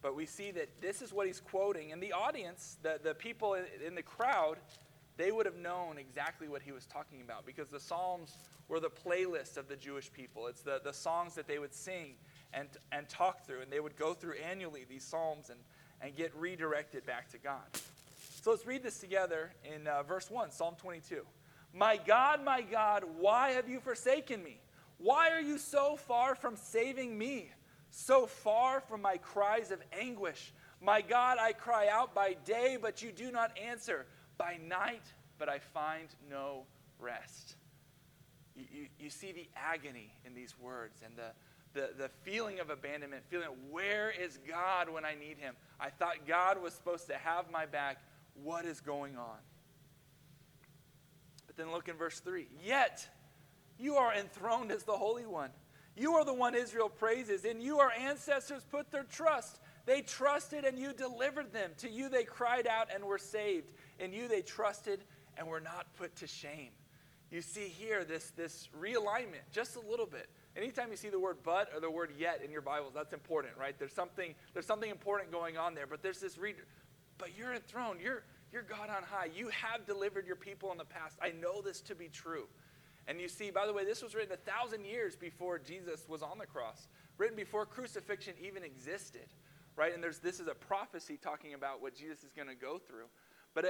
But 0.02 0.14
we 0.14 0.26
see 0.26 0.50
that 0.52 0.80
this 0.80 1.00
is 1.00 1.12
what 1.12 1.26
he's 1.26 1.40
quoting. 1.40 1.92
And 1.92 2.02
the 2.02 2.12
audience, 2.12 2.76
the, 2.82 2.98
the 3.02 3.14
people 3.14 3.56
in 3.86 3.94
the 3.94 4.02
crowd, 4.02 4.58
they 5.16 5.32
would 5.32 5.46
have 5.46 5.56
known 5.56 5.98
exactly 5.98 6.48
what 6.48 6.62
he 6.62 6.72
was 6.72 6.86
talking 6.86 7.20
about 7.20 7.46
because 7.46 7.68
the 7.68 7.80
Psalms 7.80 8.36
were 8.72 8.80
the 8.80 8.88
playlist 8.88 9.58
of 9.58 9.68
the 9.68 9.76
Jewish 9.76 10.10
people. 10.10 10.46
It's 10.46 10.62
the, 10.62 10.80
the 10.82 10.94
songs 10.94 11.34
that 11.34 11.46
they 11.46 11.58
would 11.58 11.74
sing 11.74 12.14
and, 12.54 12.68
and 12.90 13.06
talk 13.06 13.44
through. 13.46 13.60
And 13.60 13.70
they 13.70 13.80
would 13.80 13.96
go 13.96 14.14
through 14.14 14.36
annually 14.36 14.86
these 14.88 15.04
Psalms 15.04 15.50
and, 15.50 15.60
and 16.00 16.16
get 16.16 16.34
redirected 16.34 17.04
back 17.04 17.30
to 17.32 17.38
God. 17.38 17.60
So 18.40 18.50
let's 18.50 18.66
read 18.66 18.82
this 18.82 18.98
together 18.98 19.52
in 19.62 19.86
uh, 19.86 20.04
verse 20.04 20.30
1, 20.30 20.52
Psalm 20.52 20.76
22. 20.78 21.20
My 21.74 22.00
God, 22.06 22.42
my 22.42 22.62
God, 22.62 23.04
why 23.18 23.50
have 23.50 23.68
you 23.68 23.78
forsaken 23.78 24.42
me? 24.42 24.58
Why 24.96 25.28
are 25.32 25.42
you 25.42 25.58
so 25.58 25.96
far 25.96 26.34
from 26.34 26.56
saving 26.56 27.18
me? 27.18 27.50
So 27.90 28.24
far 28.24 28.80
from 28.80 29.02
my 29.02 29.18
cries 29.18 29.70
of 29.70 29.82
anguish. 30.00 30.54
My 30.80 31.02
God, 31.02 31.36
I 31.38 31.52
cry 31.52 31.88
out 31.88 32.14
by 32.14 32.36
day, 32.46 32.78
but 32.80 33.02
you 33.02 33.12
do 33.12 33.30
not 33.30 33.54
answer 33.58 34.06
by 34.38 34.58
night, 34.66 35.04
but 35.38 35.50
I 35.50 35.58
find 35.58 36.08
no 36.30 36.64
rest. 36.98 37.56
You, 38.56 38.86
you, 38.98 39.10
see 39.10 39.32
the 39.32 39.48
agony 39.56 40.12
in 40.26 40.34
these 40.34 40.54
words 40.58 41.00
and 41.04 41.14
the, 41.16 41.32
the, 41.78 41.90
the 41.96 42.08
feeling 42.22 42.60
of 42.60 42.70
abandonment, 42.70 43.22
feeling, 43.28 43.48
where 43.70 44.10
is 44.10 44.38
God 44.48 44.88
when 44.90 45.04
I 45.04 45.14
need 45.14 45.38
him? 45.38 45.54
I 45.80 45.90
thought 45.90 46.26
God 46.26 46.62
was 46.62 46.74
supposed 46.74 47.06
to 47.08 47.14
have 47.14 47.50
my 47.50 47.66
back. 47.66 47.98
What 48.42 48.64
is 48.64 48.80
going 48.80 49.16
on? 49.16 49.38
But 51.46 51.56
then 51.56 51.72
look 51.72 51.88
in 51.88 51.96
verse 51.96 52.20
3. 52.20 52.46
Yet 52.64 53.06
you 53.78 53.96
are 53.96 54.14
enthroned 54.14 54.70
as 54.70 54.84
the 54.84 54.92
Holy 54.92 55.26
One. 55.26 55.50
You 55.96 56.14
are 56.14 56.24
the 56.24 56.32
one 56.32 56.54
Israel 56.54 56.88
praises. 56.88 57.44
In 57.44 57.60
you 57.60 57.78
our 57.80 57.92
ancestors 57.92 58.64
put 58.70 58.90
their 58.90 59.04
trust. 59.04 59.60
They 59.84 60.00
trusted 60.00 60.64
and 60.64 60.78
you 60.78 60.92
delivered 60.92 61.52
them. 61.52 61.72
To 61.78 61.90
you 61.90 62.08
they 62.08 62.24
cried 62.24 62.66
out 62.66 62.88
and 62.94 63.04
were 63.04 63.18
saved. 63.18 63.72
In 63.98 64.12
you 64.12 64.28
they 64.28 64.40
trusted 64.40 65.00
and 65.36 65.46
were 65.46 65.60
not 65.60 65.86
put 65.96 66.16
to 66.16 66.26
shame. 66.26 66.70
You 67.32 67.40
see 67.40 67.68
here 67.68 68.04
this, 68.04 68.30
this 68.36 68.68
realignment, 68.78 69.40
just 69.52 69.76
a 69.76 69.80
little 69.80 70.04
bit. 70.04 70.28
Anytime 70.54 70.90
you 70.90 70.98
see 70.98 71.08
the 71.08 71.18
word 71.18 71.38
but 71.42 71.70
or 71.74 71.80
the 71.80 71.90
word 71.90 72.10
yet 72.18 72.42
in 72.44 72.50
your 72.50 72.60
Bibles, 72.60 72.92
that's 72.94 73.14
important, 73.14 73.54
right? 73.58 73.74
There's 73.78 73.94
something, 73.94 74.34
there's 74.52 74.66
something 74.66 74.90
important 74.90 75.32
going 75.32 75.56
on 75.56 75.74
there. 75.74 75.86
But 75.86 76.02
there's 76.02 76.20
this 76.20 76.36
read, 76.36 76.56
but 77.16 77.30
you're 77.34 77.54
enthroned. 77.54 78.00
You're, 78.02 78.22
you're 78.52 78.62
God 78.62 78.90
on 78.90 79.02
high. 79.02 79.30
You 79.34 79.48
have 79.48 79.86
delivered 79.86 80.26
your 80.26 80.36
people 80.36 80.72
in 80.72 80.78
the 80.78 80.84
past. 80.84 81.16
I 81.22 81.30
know 81.30 81.62
this 81.62 81.80
to 81.82 81.94
be 81.94 82.08
true. 82.08 82.44
And 83.08 83.18
you 83.18 83.28
see, 83.28 83.50
by 83.50 83.66
the 83.66 83.72
way, 83.72 83.86
this 83.86 84.02
was 84.02 84.14
written 84.14 84.32
a 84.34 84.50
thousand 84.50 84.84
years 84.84 85.16
before 85.16 85.58
Jesus 85.58 86.04
was 86.08 86.22
on 86.22 86.36
the 86.36 86.46
cross, 86.46 86.86
written 87.16 87.34
before 87.34 87.64
crucifixion 87.64 88.34
even 88.42 88.62
existed, 88.62 89.26
right? 89.74 89.94
And 89.94 90.04
there's, 90.04 90.18
this 90.18 90.38
is 90.38 90.48
a 90.48 90.54
prophecy 90.54 91.16
talking 91.16 91.54
about 91.54 91.80
what 91.80 91.96
Jesus 91.96 92.24
is 92.24 92.32
going 92.32 92.48
to 92.48 92.54
go 92.54 92.78
through. 92.78 93.06
But 93.54 93.64
uh, 93.64 93.68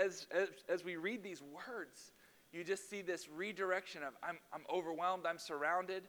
as, 0.00 0.28
as, 0.30 0.48
as 0.68 0.84
we 0.84 0.94
read 0.94 1.24
these 1.24 1.42
words, 1.42 2.12
you 2.52 2.64
just 2.64 2.90
see 2.90 3.02
this 3.02 3.28
redirection 3.28 4.02
of 4.02 4.14
I'm, 4.22 4.38
I'm 4.52 4.62
overwhelmed, 4.72 5.26
I'm 5.26 5.38
surrounded, 5.38 6.04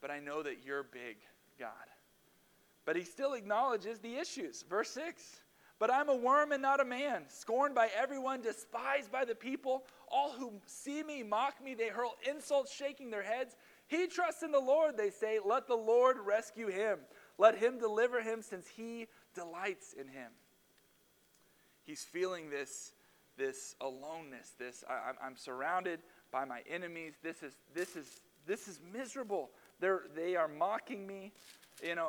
but 0.00 0.10
I 0.10 0.18
know 0.18 0.42
that 0.42 0.64
you're 0.64 0.82
big, 0.82 1.16
God. 1.58 1.70
But 2.84 2.96
he 2.96 3.02
still 3.02 3.34
acknowledges 3.34 3.98
the 3.98 4.16
issues. 4.16 4.64
Verse 4.68 4.90
6 4.90 5.40
But 5.78 5.90
I'm 5.90 6.08
a 6.08 6.14
worm 6.14 6.52
and 6.52 6.62
not 6.62 6.80
a 6.80 6.84
man, 6.84 7.24
scorned 7.28 7.74
by 7.74 7.88
everyone, 7.96 8.42
despised 8.42 9.10
by 9.10 9.24
the 9.24 9.34
people. 9.34 9.84
All 10.08 10.32
who 10.32 10.52
see 10.66 11.02
me 11.02 11.22
mock 11.22 11.62
me, 11.62 11.74
they 11.74 11.88
hurl 11.88 12.14
insults, 12.28 12.72
shaking 12.72 13.10
their 13.10 13.24
heads. 13.24 13.56
He 13.88 14.06
trusts 14.06 14.42
in 14.42 14.52
the 14.52 14.60
Lord, 14.60 14.96
they 14.96 15.10
say. 15.10 15.40
Let 15.44 15.66
the 15.66 15.76
Lord 15.76 16.18
rescue 16.24 16.68
him. 16.68 16.98
Let 17.38 17.58
him 17.58 17.78
deliver 17.78 18.22
him, 18.22 18.42
since 18.42 18.66
he 18.68 19.06
delights 19.34 19.92
in 19.92 20.08
him. 20.08 20.30
He's 21.82 22.02
feeling 22.02 22.50
this, 22.50 22.92
this 23.36 23.74
aloneness, 23.80 24.54
this 24.58 24.84
I, 24.88 25.26
am 25.26 25.36
surrounded 25.36 26.00
by 26.32 26.44
my 26.44 26.60
enemies. 26.68 27.14
This 27.22 27.42
is, 27.42 27.56
this 27.74 27.96
is, 27.96 28.20
this 28.46 28.68
is 28.68 28.80
miserable. 28.92 29.50
They're, 29.80 30.02
they 30.14 30.36
are 30.36 30.48
mocking 30.48 31.06
me. 31.06 31.32
You 31.82 31.94
know, 31.94 32.08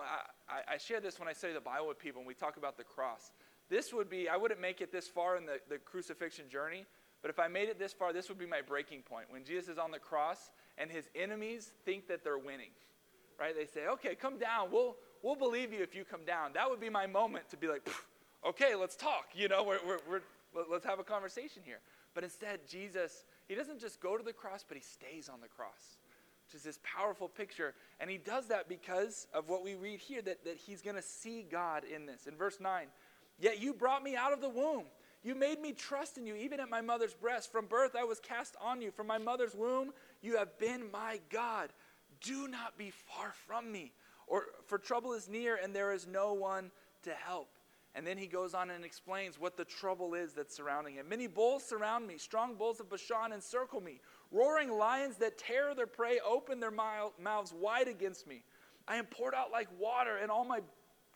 I, 0.49 0.75
I 0.75 0.77
share 0.77 1.01
this 1.01 1.19
when 1.19 1.27
I 1.27 1.33
study 1.33 1.53
the 1.53 1.59
Bible 1.59 1.87
with 1.87 1.99
people 1.99 2.19
and 2.19 2.27
we 2.27 2.33
talk 2.33 2.57
about 2.57 2.77
the 2.77 2.83
cross. 2.83 3.31
This 3.69 3.93
would 3.93 4.09
be, 4.09 4.29
I 4.29 4.37
wouldn't 4.37 4.61
make 4.61 4.79
it 4.79 4.91
this 4.91 5.07
far 5.07 5.35
in 5.35 5.45
the, 5.45 5.59
the 5.69 5.77
crucifixion 5.77 6.49
journey, 6.49 6.85
but 7.21 7.29
if 7.29 7.39
I 7.39 7.47
made 7.47 7.67
it 7.67 7.77
this 7.77 7.91
far, 7.91 8.13
this 8.13 8.29
would 8.29 8.39
be 8.39 8.45
my 8.45 8.61
breaking 8.61 9.01
point. 9.01 9.25
When 9.29 9.43
Jesus 9.43 9.69
is 9.69 9.77
on 9.77 9.91
the 9.91 9.99
cross 9.99 10.51
and 10.77 10.89
his 10.89 11.09
enemies 11.15 11.71
think 11.83 12.07
that 12.07 12.23
they're 12.23 12.37
winning, 12.37 12.69
right? 13.39 13.53
They 13.55 13.65
say, 13.65 13.87
okay, 13.87 14.15
come 14.15 14.37
down. 14.37 14.69
We'll, 14.71 14.95
we'll 15.21 15.35
believe 15.35 15.73
you 15.73 15.81
if 15.81 15.93
you 15.93 16.05
come 16.05 16.23
down. 16.25 16.53
That 16.53 16.69
would 16.69 16.79
be 16.79 16.89
my 16.89 17.07
moment 17.07 17.49
to 17.49 17.57
be 17.57 17.67
like, 17.67 17.87
okay, 18.47 18.75
let's 18.75 18.95
talk. 18.95 19.29
You 19.35 19.49
know, 19.49 19.63
we're, 19.63 19.79
we're, 19.85 19.99
we're, 20.09 20.21
let's 20.69 20.85
have 20.85 20.99
a 20.99 21.03
conversation 21.03 21.61
here. 21.65 21.79
But 22.13 22.23
instead, 22.23 22.61
Jesus, 22.67 23.25
he 23.47 23.55
doesn't 23.55 23.79
just 23.79 23.99
go 23.99 24.17
to 24.17 24.23
the 24.23 24.33
cross, 24.33 24.65
but 24.67 24.77
he 24.77 24.83
stays 24.83 25.29
on 25.29 25.41
the 25.41 25.47
cross, 25.47 25.97
which 26.45 26.55
is 26.55 26.63
this 26.63 26.79
powerful 26.83 27.27
picture. 27.27 27.73
And 27.99 28.09
he 28.09 28.17
does 28.17 28.47
that 28.47 28.67
because 28.67 29.27
of 29.33 29.49
what 29.49 29.63
we 29.63 29.75
read 29.75 29.99
here 29.99 30.21
that, 30.23 30.43
that 30.43 30.57
he's 30.57 30.81
going 30.81 30.95
to 30.95 31.01
see 31.01 31.45
God 31.49 31.83
in 31.83 32.05
this. 32.05 32.27
In 32.27 32.35
verse 32.35 32.59
9, 32.59 32.87
yet 33.39 33.61
you 33.61 33.73
brought 33.73 34.03
me 34.03 34.15
out 34.15 34.33
of 34.33 34.41
the 34.41 34.49
womb. 34.49 34.85
You 35.23 35.35
made 35.35 35.59
me 35.59 35.73
trust 35.73 36.17
in 36.17 36.25
you, 36.25 36.35
even 36.35 36.59
at 36.59 36.69
my 36.69 36.81
mother's 36.81 37.13
breast. 37.13 37.51
From 37.51 37.65
birth 37.65 37.95
I 37.95 38.03
was 38.03 38.19
cast 38.19 38.55
on 38.61 38.81
you. 38.81 38.91
From 38.91 39.07
my 39.07 39.17
mother's 39.17 39.55
womb 39.55 39.91
you 40.21 40.37
have 40.37 40.57
been 40.57 40.89
my 40.91 41.19
God. 41.29 41.71
Do 42.21 42.47
not 42.47 42.77
be 42.77 42.91
far 42.91 43.33
from 43.45 43.71
me, 43.71 43.91
or 44.25 44.45
for 44.65 44.77
trouble 44.77 45.13
is 45.13 45.29
near 45.29 45.59
and 45.61 45.75
there 45.75 45.91
is 45.91 46.07
no 46.07 46.33
one 46.33 46.71
to 47.03 47.11
help. 47.11 47.56
And 47.97 48.05
then 48.05 48.19
he 48.19 48.27
goes 48.27 48.53
on 48.53 48.69
and 48.69 48.85
explains 48.85 49.39
what 49.39 49.57
the 49.57 49.65
trouble 49.65 50.13
is 50.13 50.31
that's 50.31 50.55
surrounding 50.55 50.93
him. 50.93 51.09
Many 51.09 51.25
bulls 51.25 51.63
surround 51.63 52.05
me, 52.05 52.19
strong 52.19 52.53
bulls 52.53 52.79
of 52.79 52.91
Bashan 52.91 53.33
encircle 53.33 53.81
me. 53.81 54.01
Roaring 54.31 54.69
lions 54.69 55.15
that 55.17 55.39
tear 55.39 55.73
their 55.73 55.87
prey 55.87 56.19
open 56.19 56.59
their 56.59 56.69
mouths 56.69 57.53
wide 57.59 57.87
against 57.87 58.27
me. 58.27 58.43
I 58.87 58.97
am 58.97 59.05
poured 59.05 59.33
out 59.33 59.51
like 59.51 59.67
water, 59.79 60.17
and 60.17 60.29
all 60.29 60.45
my 60.45 60.59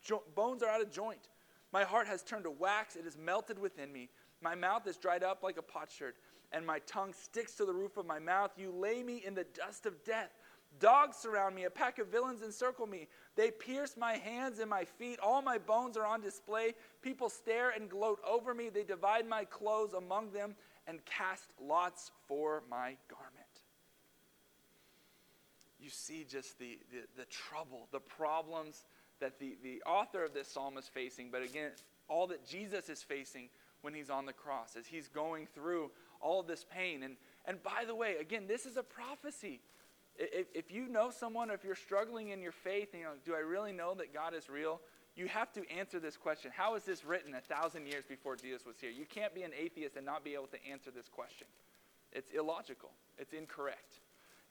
jo- 0.04 0.24
bones 0.34 0.64
are 0.64 0.70
out 0.70 0.82
of 0.82 0.92
joint. 0.92 1.30
My 1.72 1.84
heart 1.84 2.08
has 2.08 2.24
turned 2.24 2.46
to 2.46 2.52
wax, 2.52 2.96
it 2.96 3.06
is 3.06 3.16
melted 3.16 3.60
within 3.60 3.94
me. 3.94 4.10
My 4.42 4.56
mouth 4.56 4.88
is 4.88 4.98
dried 4.98 5.24
up 5.24 5.44
like 5.44 5.58
a 5.58 5.62
potsherd, 5.62 6.16
and 6.52 6.66
my 6.66 6.80
tongue 6.88 7.14
sticks 7.14 7.54
to 7.58 7.66
the 7.66 7.74
roof 7.74 7.98
of 7.98 8.08
my 8.08 8.18
mouth. 8.18 8.52
You 8.58 8.72
lay 8.72 9.04
me 9.04 9.22
in 9.24 9.36
the 9.36 9.46
dust 9.54 9.86
of 9.86 10.04
death. 10.04 10.32
Dogs 10.80 11.18
surround 11.18 11.56
me, 11.56 11.66
a 11.66 11.70
pack 11.70 12.00
of 12.00 12.08
villains 12.08 12.42
encircle 12.42 12.88
me. 12.88 13.08
They 13.36 13.52
pierce 13.52 13.96
my 13.98 14.14
hands 14.14 14.60
and 14.60 14.70
my 14.70 14.86
feet. 14.86 15.20
All 15.22 15.42
my 15.42 15.58
bones 15.58 15.98
are 15.98 16.06
on 16.06 16.22
display. 16.22 16.74
People 17.02 17.30
stare 17.30 17.72
and 17.72 17.90
gloat 17.90 18.20
over 18.28 18.54
me. 18.54 18.70
They 18.70 18.84
divide 18.84 19.28
my 19.28 19.44
clothes 19.46 19.94
among 19.94 20.32
them 20.32 20.56
and 20.88 21.04
cast 21.06 21.50
lots 21.62 22.12
for 22.28 22.64
my 22.70 22.96
garment. 23.10 23.46
You 25.80 25.90
see 25.90 26.26
just 26.30 26.58
the, 26.58 26.80
the, 26.92 27.22
the 27.22 27.26
trouble, 27.26 27.88
the 27.92 28.00
problems 28.00 28.86
that 29.20 29.40
the, 29.40 29.58
the 29.64 29.82
author 29.86 30.24
of 30.24 30.34
this 30.34 30.48
psalm 30.48 30.78
is 30.78 30.88
facing, 30.88 31.30
but 31.32 31.44
again, 31.44 31.72
all 32.08 32.28
that 32.28 32.46
Jesus 32.46 32.90
is 32.90 33.02
facing 33.02 33.50
when 33.82 33.94
he's 33.94 34.10
on 34.10 34.26
the 34.26 34.34
cross, 34.34 34.76
as 34.78 34.86
he's 34.86 35.08
going 35.08 35.48
through 35.54 35.92
all 36.20 36.44
this 36.44 36.66
pain. 36.70 37.04
And, 37.04 37.16
and 37.46 37.62
by 37.64 37.86
the 37.86 37.96
way, 37.96 38.16
again, 38.20 38.46
this 38.48 38.66
is 38.66 38.78
a 38.78 38.84
prophecy. 38.84 39.60
If, 40.18 40.48
if 40.54 40.72
you 40.72 40.88
know 40.88 41.10
someone, 41.10 41.50
if 41.50 41.64
you're 41.64 41.76
struggling 41.76 42.30
in 42.30 42.42
your 42.42 42.52
faith, 42.52 42.90
you 42.94 43.04
know, 43.04 43.12
do 43.26 43.34
I 43.34 43.40
really 43.40 43.72
know 43.72 43.94
that 43.96 44.14
God 44.14 44.34
is 44.34 44.50
real? 44.50 44.82
You 45.16 45.28
have 45.28 45.52
to 45.54 45.70
answer 45.70 46.00
this 46.00 46.16
question. 46.16 46.52
How 46.56 46.76
is 46.76 46.84
this 46.84 47.04
written 47.04 47.34
a 47.36 47.42
thousand 47.42 47.88
years 47.88 48.06
before 48.08 48.36
Jesus 48.36 48.66
was 48.66 48.76
here? 48.80 48.90
You 48.90 49.06
can't 49.06 49.34
be 49.34 49.44
an 49.44 49.52
atheist 49.58 49.96
and 49.98 50.06
not 50.06 50.24
be 50.24 50.34
able 50.34 50.48
to 50.48 50.66
answer 50.70 50.92
this 50.92 51.10
question. 51.10 51.48
It's 52.12 52.30
illogical. 52.32 52.92
It's 53.18 53.34
incorrect. 53.34 54.00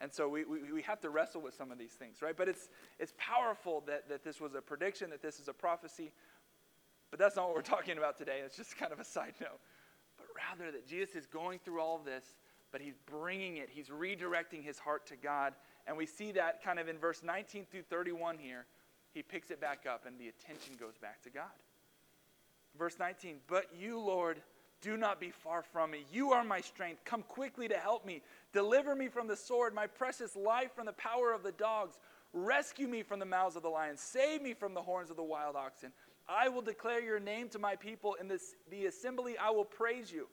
And 0.00 0.12
so 0.12 0.28
we, 0.28 0.44
we, 0.44 0.72
we, 0.72 0.82
have 0.82 1.00
to 1.00 1.10
wrestle 1.10 1.42
with 1.42 1.54
some 1.54 1.70
of 1.70 1.78
these 1.78 1.92
things, 1.92 2.22
right? 2.22 2.36
But 2.36 2.48
it's, 2.48 2.70
it's 2.98 3.12
powerful 3.18 3.84
that, 3.86 4.08
that 4.08 4.24
this 4.24 4.40
was 4.40 4.54
a 4.54 4.62
prediction, 4.62 5.10
that 5.10 5.20
this 5.20 5.38
is 5.38 5.48
a 5.48 5.52
prophecy. 5.52 6.10
But 7.10 7.18
that's 7.18 7.36
not 7.36 7.46
what 7.46 7.54
we're 7.54 7.62
talking 7.62 7.98
about 7.98 8.16
today. 8.16 8.40
It's 8.44 8.56
just 8.56 8.78
kind 8.78 8.92
of 8.92 9.00
a 9.00 9.04
side 9.04 9.34
note. 9.40 9.60
But 10.16 10.26
rather 10.36 10.72
that 10.72 10.86
Jesus 10.86 11.14
is 11.14 11.26
going 11.26 11.58
through 11.58 11.80
all 11.80 11.96
of 11.96 12.04
this 12.04 12.24
but 12.72 12.80
he's 12.80 12.98
bringing 13.06 13.56
it, 13.56 13.68
he's 13.70 13.88
redirecting 13.88 14.62
his 14.62 14.78
heart 14.78 15.06
to 15.06 15.16
God. 15.16 15.54
And 15.86 15.96
we 15.96 16.06
see 16.06 16.32
that 16.32 16.62
kind 16.62 16.78
of 16.78 16.88
in 16.88 16.98
verse 16.98 17.22
19 17.22 17.66
through 17.70 17.82
31 17.82 18.38
here. 18.38 18.66
He 19.12 19.22
picks 19.22 19.50
it 19.50 19.60
back 19.60 19.86
up, 19.90 20.06
and 20.06 20.18
the 20.18 20.28
attention 20.28 20.76
goes 20.78 20.96
back 20.96 21.22
to 21.22 21.30
God. 21.30 21.50
Verse 22.78 22.96
19, 22.98 23.36
but 23.48 23.66
you, 23.76 23.98
Lord, 23.98 24.40
do 24.80 24.96
not 24.96 25.20
be 25.20 25.30
far 25.30 25.62
from 25.62 25.90
me. 25.90 26.06
You 26.12 26.30
are 26.32 26.44
my 26.44 26.60
strength. 26.60 27.04
Come 27.04 27.22
quickly 27.22 27.68
to 27.68 27.76
help 27.76 28.06
me. 28.06 28.22
Deliver 28.52 28.94
me 28.94 29.08
from 29.08 29.26
the 29.26 29.36
sword, 29.36 29.74
my 29.74 29.86
precious 29.86 30.36
life 30.36 30.72
from 30.74 30.86
the 30.86 30.92
power 30.92 31.32
of 31.32 31.42
the 31.42 31.52
dogs. 31.52 31.98
Rescue 32.32 32.86
me 32.86 33.02
from 33.02 33.18
the 33.18 33.26
mouths 33.26 33.56
of 33.56 33.62
the 33.62 33.68
lions. 33.68 34.00
Save 34.00 34.40
me 34.42 34.54
from 34.54 34.72
the 34.72 34.80
horns 34.80 35.10
of 35.10 35.16
the 35.16 35.22
wild 35.22 35.56
oxen. 35.56 35.92
I 36.28 36.48
will 36.48 36.62
declare 36.62 37.02
your 37.02 37.18
name 37.18 37.48
to 37.48 37.58
my 37.58 37.74
people. 37.74 38.14
In 38.14 38.28
this, 38.28 38.54
the 38.70 38.86
assembly, 38.86 39.36
I 39.36 39.50
will 39.50 39.64
praise 39.64 40.12
you. 40.12 40.28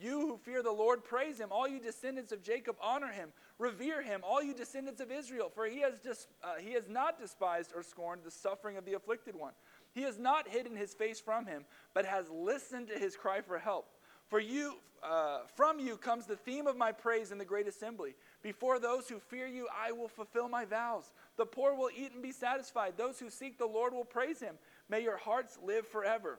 You 0.00 0.20
who 0.20 0.38
fear 0.38 0.62
the 0.62 0.72
Lord, 0.72 1.04
praise 1.04 1.38
him. 1.38 1.48
All 1.50 1.68
you 1.68 1.78
descendants 1.78 2.32
of 2.32 2.42
Jacob, 2.42 2.76
honor 2.80 3.08
him. 3.08 3.30
Revere 3.58 4.02
him, 4.02 4.22
all 4.24 4.42
you 4.42 4.54
descendants 4.54 5.00
of 5.00 5.12
Israel, 5.12 5.50
for 5.54 5.66
he 5.66 5.80
has, 5.80 5.98
dis, 5.98 6.26
uh, 6.42 6.54
he 6.58 6.72
has 6.72 6.88
not 6.88 7.20
despised 7.20 7.72
or 7.76 7.82
scorned 7.82 8.22
the 8.24 8.30
suffering 8.30 8.78
of 8.78 8.86
the 8.86 8.94
afflicted 8.94 9.36
one. 9.36 9.52
He 9.92 10.02
has 10.02 10.18
not 10.18 10.48
hidden 10.48 10.74
his 10.76 10.94
face 10.94 11.20
from 11.20 11.44
him, 11.44 11.64
but 11.92 12.06
has 12.06 12.30
listened 12.30 12.88
to 12.88 12.98
his 12.98 13.16
cry 13.16 13.42
for 13.42 13.58
help. 13.58 13.88
For 14.28 14.40
you, 14.40 14.76
uh, 15.02 15.40
from 15.56 15.78
you 15.78 15.96
comes 15.96 16.24
the 16.24 16.36
theme 16.36 16.66
of 16.66 16.76
my 16.76 16.92
praise 16.92 17.32
in 17.32 17.38
the 17.38 17.44
great 17.44 17.66
assembly. 17.66 18.14
Before 18.42 18.78
those 18.78 19.08
who 19.08 19.18
fear 19.18 19.46
you, 19.46 19.66
I 19.76 19.92
will 19.92 20.08
fulfill 20.08 20.48
my 20.48 20.64
vows. 20.64 21.12
The 21.36 21.46
poor 21.46 21.74
will 21.74 21.90
eat 21.94 22.12
and 22.12 22.22
be 22.22 22.32
satisfied. 22.32 22.94
Those 22.96 23.18
who 23.18 23.28
seek 23.28 23.58
the 23.58 23.66
Lord 23.66 23.92
will 23.92 24.04
praise 24.04 24.40
him. 24.40 24.54
May 24.88 25.02
your 25.02 25.16
hearts 25.16 25.58
live 25.62 25.86
forever. 25.86 26.38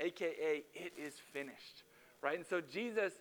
AKA, 0.00 0.64
it 0.74 0.92
is 0.98 1.14
finished. 1.32 1.84
Right? 2.22 2.36
And 2.36 2.46
so 2.46 2.60
Jesus, 2.60 3.12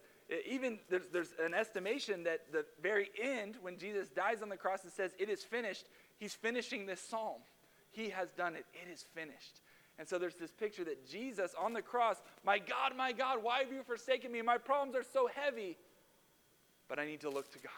even 0.48 0.80
there's, 0.90 1.08
there's 1.12 1.34
an 1.44 1.54
estimation 1.54 2.24
that 2.24 2.52
the 2.52 2.66
very 2.82 3.10
end, 3.22 3.56
when 3.62 3.78
Jesus 3.78 4.10
dies 4.10 4.42
on 4.42 4.50
the 4.50 4.58
cross 4.58 4.84
and 4.84 4.92
says, 4.92 5.12
It 5.20 5.30
is 5.30 5.44
finished, 5.44 5.86
he's 6.18 6.34
finishing 6.34 6.86
this 6.86 7.02
psalm. 7.02 7.42
He 7.92 8.10
has 8.10 8.30
done 8.32 8.56
it. 8.56 8.66
It 8.74 8.92
is 8.92 9.06
finished. 9.14 9.62
And 9.98 10.08
so 10.08 10.18
there's 10.18 10.36
this 10.36 10.52
picture 10.52 10.86
that 10.86 11.08
Jesus 11.08 11.54
on 11.60 11.74
the 11.74 11.82
cross, 11.82 12.18
my 12.46 12.60
God, 12.60 12.96
my 12.96 13.12
God, 13.12 13.40
why 13.42 13.60
have 13.60 13.72
you 13.72 13.84
forsaken 13.84 14.32
me? 14.32 14.42
My 14.42 14.58
problems 14.58 14.96
are 14.96 15.04
so 15.04 15.28
heavy. 15.34 15.78
But 16.88 17.00
I 17.00 17.06
need 17.06 17.22
to 17.22 17.30
look 17.30 17.52
to 17.52 17.60
God. 17.60 17.72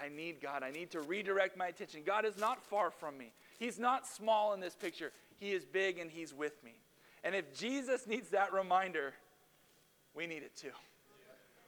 I 0.00 0.08
need 0.08 0.40
God. 0.40 0.62
I 0.62 0.70
need 0.70 0.92
to 0.92 1.00
redirect 1.00 1.56
my 1.56 1.66
attention. 1.66 2.02
God 2.06 2.24
is 2.24 2.38
not 2.38 2.62
far 2.62 2.90
from 2.90 3.18
me. 3.18 3.32
He's 3.58 3.78
not 3.78 4.06
small 4.06 4.54
in 4.54 4.60
this 4.60 4.76
picture. 4.76 5.12
He 5.38 5.50
is 5.50 5.64
big 5.64 5.98
and 5.98 6.10
He's 6.10 6.32
with 6.32 6.62
me. 6.62 6.74
And 7.24 7.34
if 7.34 7.56
Jesus 7.56 8.06
needs 8.06 8.30
that 8.30 8.52
reminder, 8.52 9.14
we 10.14 10.26
need 10.26 10.42
it 10.42 10.56
too. 10.56 10.72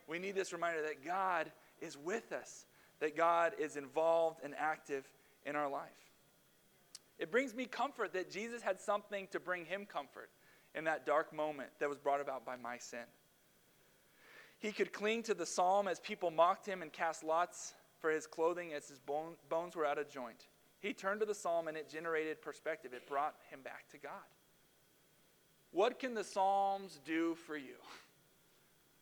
We 0.08 0.18
need 0.18 0.34
this 0.34 0.52
reminder 0.52 0.82
that 0.82 1.04
God 1.04 1.50
is 1.80 1.96
with 1.96 2.32
us, 2.32 2.66
that 3.00 3.16
God 3.16 3.52
is 3.58 3.76
involved 3.76 4.40
and 4.42 4.54
active 4.58 5.04
in 5.46 5.56
our 5.56 5.70
life. 5.70 5.88
It 7.18 7.30
brings 7.30 7.54
me 7.54 7.66
comfort 7.66 8.12
that 8.14 8.30
Jesus 8.30 8.62
had 8.62 8.80
something 8.80 9.28
to 9.30 9.38
bring 9.38 9.66
him 9.66 9.86
comfort 9.86 10.30
in 10.74 10.84
that 10.84 11.04
dark 11.04 11.34
moment 11.34 11.70
that 11.78 11.88
was 11.88 11.98
brought 11.98 12.20
about 12.20 12.44
by 12.44 12.56
my 12.56 12.78
sin. 12.78 13.04
He 14.58 14.72
could 14.72 14.92
cling 14.92 15.22
to 15.24 15.34
the 15.34 15.46
psalm 15.46 15.88
as 15.88 16.00
people 16.00 16.30
mocked 16.30 16.66
him 16.66 16.82
and 16.82 16.92
cast 16.92 17.24
lots 17.24 17.74
for 17.98 18.10
his 18.10 18.26
clothing 18.26 18.72
as 18.72 18.88
his 18.88 18.98
bone, 18.98 19.34
bones 19.48 19.76
were 19.76 19.86
out 19.86 19.98
of 19.98 20.08
joint. 20.08 20.46
He 20.80 20.92
turned 20.92 21.20
to 21.20 21.26
the 21.26 21.34
psalm 21.34 21.68
and 21.68 21.76
it 21.76 21.88
generated 21.88 22.40
perspective. 22.40 22.92
It 22.94 23.06
brought 23.08 23.34
him 23.50 23.60
back 23.62 23.88
to 23.90 23.98
God. 23.98 24.12
What 25.72 25.98
can 25.98 26.14
the 26.14 26.24
Psalms 26.24 27.00
do 27.04 27.34
for 27.46 27.56
you? 27.56 27.76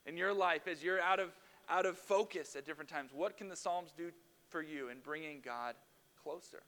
In 0.06 0.16
your 0.16 0.32
life, 0.32 0.66
as 0.66 0.82
you're 0.82 1.00
out 1.00 1.20
of, 1.20 1.30
out 1.68 1.86
of 1.86 1.98
focus 1.98 2.56
at 2.56 2.64
different 2.64 2.90
times, 2.90 3.10
what 3.14 3.36
can 3.36 3.48
the 3.48 3.56
Psalms 3.56 3.92
do 3.96 4.10
for 4.48 4.62
you 4.62 4.88
in 4.88 4.98
bringing 5.02 5.40
God 5.44 5.74
closer? 6.22 6.62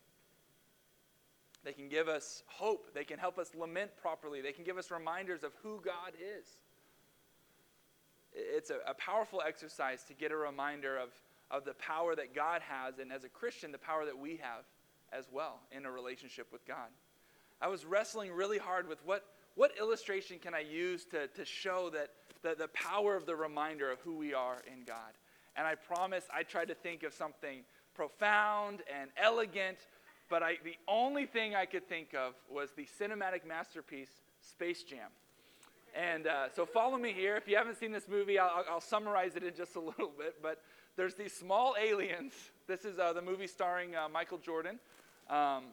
They 1.65 1.73
can 1.73 1.89
give 1.89 2.09
us 2.09 2.43
hope. 2.47 2.95
They 2.95 3.05
can 3.05 3.19
help 3.19 3.39
us 3.39 3.55
lament 3.55 3.91
properly. 4.01 4.41
They 4.41 4.53
can 4.53 4.65
give 4.65 4.79
us 4.79 4.91
reminders 4.91 5.45
of 5.45 5.53
who 5.63 5.81
God 5.85 6.13
is. 6.19 6.47
It's 8.33 8.71
a, 8.71 8.79
a 8.87 8.95
powerful 8.95 9.43
exercise 9.47 10.05
to 10.05 10.15
get 10.15 10.33
a 10.33 10.37
reminder 10.37 10.97
of 10.97 11.11
of 11.51 11.65
the 11.65 11.75
power 11.75 12.15
that 12.15 12.35
God 12.35 12.63
has, 12.63 12.99
and 12.99 13.13
as 13.13 13.25
a 13.25 13.29
Christian, 13.29 13.73
the 13.73 13.79
power 13.79 14.05
that 14.05 14.17
we 14.17 14.37
have 14.37 14.65
as 15.13 15.27
well 15.33 15.61
in 15.73 15.85
a 15.85 15.91
relationship 15.91 16.47
with 16.53 16.65
God. 16.65 16.89
I 17.61 17.69
was 17.69 17.85
wrestling 17.85 18.31
really 18.33 18.59
hard 18.59 18.89
with 18.89 19.05
what, 19.05 19.25
what 19.55 19.73
illustration 19.79 20.39
can 20.39 20.55
I 20.55 20.61
use 20.61 21.05
to, 21.07 21.27
to 21.29 21.45
show 21.45 21.91
that 21.91 22.11
the, 22.43 22.55
the 22.55 22.69
power 22.69 23.17
of 23.17 23.27
the 23.27 23.37
reminder 23.37 23.91
of 23.91 24.01
who 24.01 24.17
we 24.17 24.35
are 24.35 24.59
in 24.67 24.85
God. 24.85 25.13
And 25.57 25.67
I 25.67 25.75
promise 25.75 26.25
I 26.35 26.43
tried 26.43 26.69
to 26.69 26.75
think 26.75 27.03
of 27.03 27.13
something 27.13 27.61
profound 27.95 28.83
and 28.99 29.11
elegant, 29.17 29.79
but 30.29 30.43
I, 30.43 30.59
the 30.65 30.77
only 30.89 31.27
thing 31.27 31.55
I 31.55 31.67
could 31.67 31.89
think 31.89 32.15
of 32.15 32.35
was 32.49 32.71
the 32.77 32.87
cinematic 33.01 33.47
masterpiece, 33.47 34.11
Space 34.41 34.83
Jam. 34.83 35.11
And 35.95 36.29
uh, 36.29 36.49
so 36.55 36.65
follow 36.65 36.97
me 36.97 37.13
here. 37.13 37.37
If 37.37 37.49
you 37.49 37.57
haven't 37.57 37.79
seen 37.79 37.91
this 37.91 38.07
movie, 38.09 38.39
I'll, 38.39 38.65
I'll 38.71 38.81
summarize 38.81 39.35
it 39.35 39.43
in 39.43 39.55
just 39.55 39.75
a 39.75 39.81
little 39.99 40.13
bit. 40.17 40.37
But 40.41 40.63
there's 40.97 41.15
these 41.15 41.33
small 41.33 41.75
aliens. 41.81 42.33
This 42.69 42.85
is 42.85 42.99
uh, 42.99 43.13
the 43.13 43.23
movie 43.23 43.49
starring 43.49 43.97
uh, 43.97 44.09
Michael 44.09 44.39
Jordan. 44.39 44.79
Um, 45.29 45.65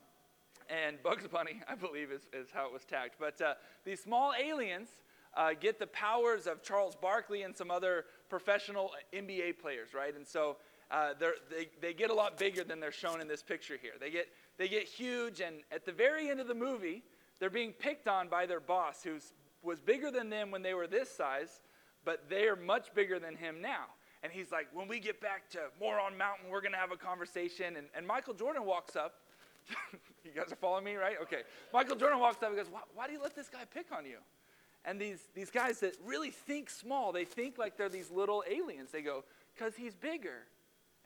and 0.69 1.01
Bugs 1.03 1.27
Bunny, 1.27 1.61
I 1.67 1.75
believe, 1.75 2.11
is, 2.11 2.21
is 2.33 2.49
how 2.53 2.67
it 2.67 2.73
was 2.73 2.85
tagged. 2.85 3.15
But 3.19 3.41
uh, 3.41 3.53
these 3.85 4.01
small 4.01 4.33
aliens 4.39 4.89
uh, 5.35 5.51
get 5.59 5.79
the 5.79 5.87
powers 5.87 6.47
of 6.47 6.63
Charles 6.63 6.95
Barkley 6.95 7.43
and 7.43 7.55
some 7.55 7.71
other 7.71 8.05
professional 8.29 8.91
NBA 9.13 9.59
players, 9.59 9.93
right? 9.93 10.15
And 10.15 10.25
so 10.25 10.57
uh, 10.89 11.13
they, 11.49 11.67
they 11.81 11.93
get 11.93 12.09
a 12.09 12.13
lot 12.13 12.37
bigger 12.37 12.63
than 12.63 12.79
they're 12.79 12.91
shown 12.91 13.21
in 13.21 13.27
this 13.27 13.43
picture 13.43 13.77
here. 13.81 13.93
They 13.99 14.09
get, 14.09 14.27
they 14.57 14.67
get 14.67 14.87
huge, 14.87 15.41
and 15.41 15.57
at 15.71 15.85
the 15.85 15.91
very 15.91 16.29
end 16.29 16.39
of 16.39 16.47
the 16.47 16.55
movie, 16.55 17.03
they're 17.39 17.49
being 17.49 17.73
picked 17.73 18.07
on 18.07 18.29
by 18.29 18.45
their 18.45 18.59
boss, 18.59 19.03
who 19.03 19.17
was 19.61 19.79
bigger 19.79 20.09
than 20.09 20.29
them 20.29 20.49
when 20.49 20.61
they 20.61 20.73
were 20.73 20.87
this 20.87 21.09
size, 21.09 21.61
but 22.05 22.29
they 22.29 22.47
are 22.47 22.55
much 22.55 22.93
bigger 22.93 23.19
than 23.19 23.35
him 23.35 23.61
now. 23.61 23.85
And 24.23 24.31
he's 24.31 24.51
like, 24.51 24.67
when 24.73 24.87
we 24.87 24.99
get 24.99 25.21
back 25.21 25.49
to 25.51 25.59
Moron 25.79 26.17
Mountain, 26.17 26.49
we're 26.49 26.61
going 26.61 26.71
to 26.71 26.77
have 26.77 26.91
a 26.91 26.97
conversation. 26.97 27.75
And, 27.75 27.87
and 27.95 28.07
Michael 28.07 28.33
Jordan 28.33 28.65
walks 28.65 28.95
up. 28.95 29.15
you 30.23 30.31
guys 30.35 30.51
are 30.51 30.55
following 30.55 30.83
me, 30.83 30.95
right? 30.95 31.15
Okay. 31.21 31.41
Michael 31.73 31.95
Jordan 31.95 32.19
walks 32.19 32.41
up 32.43 32.49
and 32.49 32.57
goes, 32.57 32.67
why, 32.69 32.81
why 32.95 33.07
do 33.07 33.13
you 33.13 33.21
let 33.21 33.35
this 33.35 33.49
guy 33.49 33.63
pick 33.73 33.87
on 33.91 34.05
you? 34.05 34.17
And 34.85 34.99
these, 34.99 35.27
these 35.35 35.49
guys 35.49 35.79
that 35.81 35.95
really 36.05 36.31
think 36.31 36.69
small, 36.69 37.11
they 37.11 37.25
think 37.25 37.57
like 37.57 37.77
they're 37.77 37.89
these 37.89 38.09
little 38.09 38.43
aliens. 38.49 38.91
They 38.91 39.01
go, 39.01 39.23
because 39.53 39.75
he's 39.75 39.95
bigger. 39.95 40.47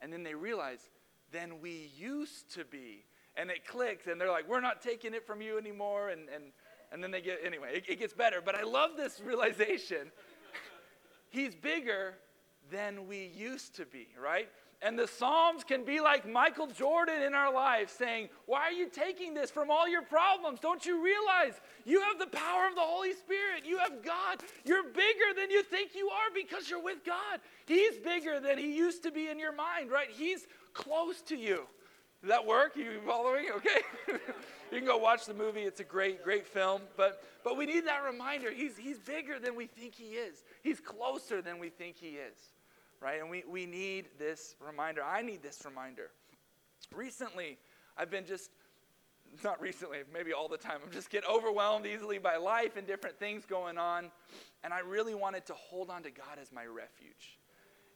And 0.02 0.12
then 0.12 0.24
they 0.24 0.36
realize, 0.36 0.90
than 1.32 1.62
we 1.62 1.90
used 1.98 2.54
to 2.56 2.66
be. 2.66 3.06
And 3.36 3.50
it 3.50 3.66
clicks, 3.66 4.08
and 4.08 4.20
they're 4.20 4.32
like, 4.32 4.50
we're 4.50 4.62
not 4.62 4.82
taking 4.82 5.14
it 5.14 5.26
from 5.26 5.42
you 5.42 5.58
anymore. 5.58 6.10
And, 6.10 6.28
and, 6.34 6.46
and 6.92 7.04
then 7.04 7.12
they 7.12 7.22
get, 7.22 7.40
anyway, 7.44 7.78
it, 7.78 7.86
it 7.88 8.00
gets 8.00 8.14
better. 8.14 8.42
But 8.44 8.56
I 8.56 8.64
love 8.64 8.92
this 8.98 9.22
realization. 9.24 10.12
he's 11.30 11.56
bigger, 11.56 12.16
than 12.70 13.08
we 13.08 13.32
used 13.36 13.76
to 13.76 13.86
be, 13.86 14.08
right? 14.22 14.50
And 14.84 14.98
the 14.98 15.08
Psalms 15.08 15.64
can 15.64 15.86
be 15.86 16.00
like 16.00 16.28
Michael 16.28 16.66
Jordan 16.66 17.22
in 17.22 17.36
our 17.36 17.54
life 17.54 17.96
saying, 17.96 18.30
Why 18.48 18.62
are 18.62 18.72
you 18.72 18.90
taking 18.90 19.36
this 19.36 19.52
from 19.52 19.70
all 19.70 19.88
your 19.88 20.02
problems? 20.02 20.60
Don't 20.60 20.84
you 20.84 21.04
realize 21.04 21.62
you 21.86 22.02
have 22.02 22.18
the 22.18 22.26
power 22.26 22.68
of 22.68 22.74
the 22.74 22.82
Holy 22.82 23.14
Spirit? 23.14 23.64
You 23.64 23.78
have 23.78 24.04
God. 24.04 24.40
You're 24.66 24.84
bigger 24.84 25.40
than 25.40 25.52
you 25.52 25.62
think 25.62 25.94
you 25.94 26.10
are 26.10 26.34
because 26.34 26.68
you're 26.68 26.82
with 26.82 27.06
God. 27.06 27.42
He's 27.68 27.98
bigger 27.98 28.40
than 28.40 28.58
He 28.58 28.76
used 28.76 29.04
to 29.04 29.12
be 29.12 29.28
in 29.28 29.38
your 29.38 29.54
mind, 29.54 29.92
right? 29.92 30.10
He's 30.10 30.48
close 30.74 31.22
to 31.24 31.36
you. 31.36 31.68
Does 32.22 32.30
that 32.30 32.46
work? 32.46 32.76
Are 32.76 32.80
You 32.80 33.02
following? 33.06 33.46
Okay. 33.58 33.82
you 34.72 34.78
can 34.80 34.86
go 34.86 34.98
watch 34.98 35.26
the 35.28 35.34
movie. 35.36 35.62
It's 35.62 35.80
a 35.80 35.84
great, 35.84 36.24
great 36.24 36.48
film. 36.48 36.82
But 36.98 37.24
but 37.44 37.56
we 37.56 37.68
need 37.68 37.86
that 37.86 38.04
reminder. 38.04 38.52
He's 38.52 38.78
he's 38.78 38.98
bigger 38.98 39.38
than 39.38 39.56
we 39.56 39.68
think 39.68 39.94
he 39.94 40.16
is. 40.16 40.44
He's 40.64 40.80
closer 40.80 41.40
than 41.40 41.60
we 41.60 41.70
think 41.70 41.98
he 41.98 42.18
is 42.18 42.38
right? 43.02 43.20
And 43.20 43.30
we, 43.30 43.44
we 43.50 43.66
need 43.66 44.06
this 44.20 44.56
reminder. 44.66 45.02
I 45.04 45.22
need 45.22 45.42
this 45.42 45.64
reminder. 45.66 46.12
Recently, 46.96 47.58
I've 47.98 48.12
been 48.12 48.26
just, 48.26 48.52
not 49.44 49.60
recently, 49.60 50.00
maybe 50.14 50.34
all 50.34 50.48
the 50.48 50.58
time, 50.58 50.80
I'm 50.86 50.92
just 50.92 51.10
get 51.10 51.24
overwhelmed 51.28 51.86
easily 51.86 52.20
by 52.20 52.38
life 52.38 52.78
and 52.78 52.86
different 52.86 53.18
things 53.18 53.46
going 53.46 53.78
on. 53.78 54.12
And 54.64 54.74
I 54.74 54.80
really 54.80 55.16
wanted 55.16 55.46
to 55.48 55.54
hold 55.54 55.90
on 55.90 56.04
to 56.04 56.12
God 56.12 56.38
as 56.40 56.52
my 56.52 56.66
refuge. 56.66 57.40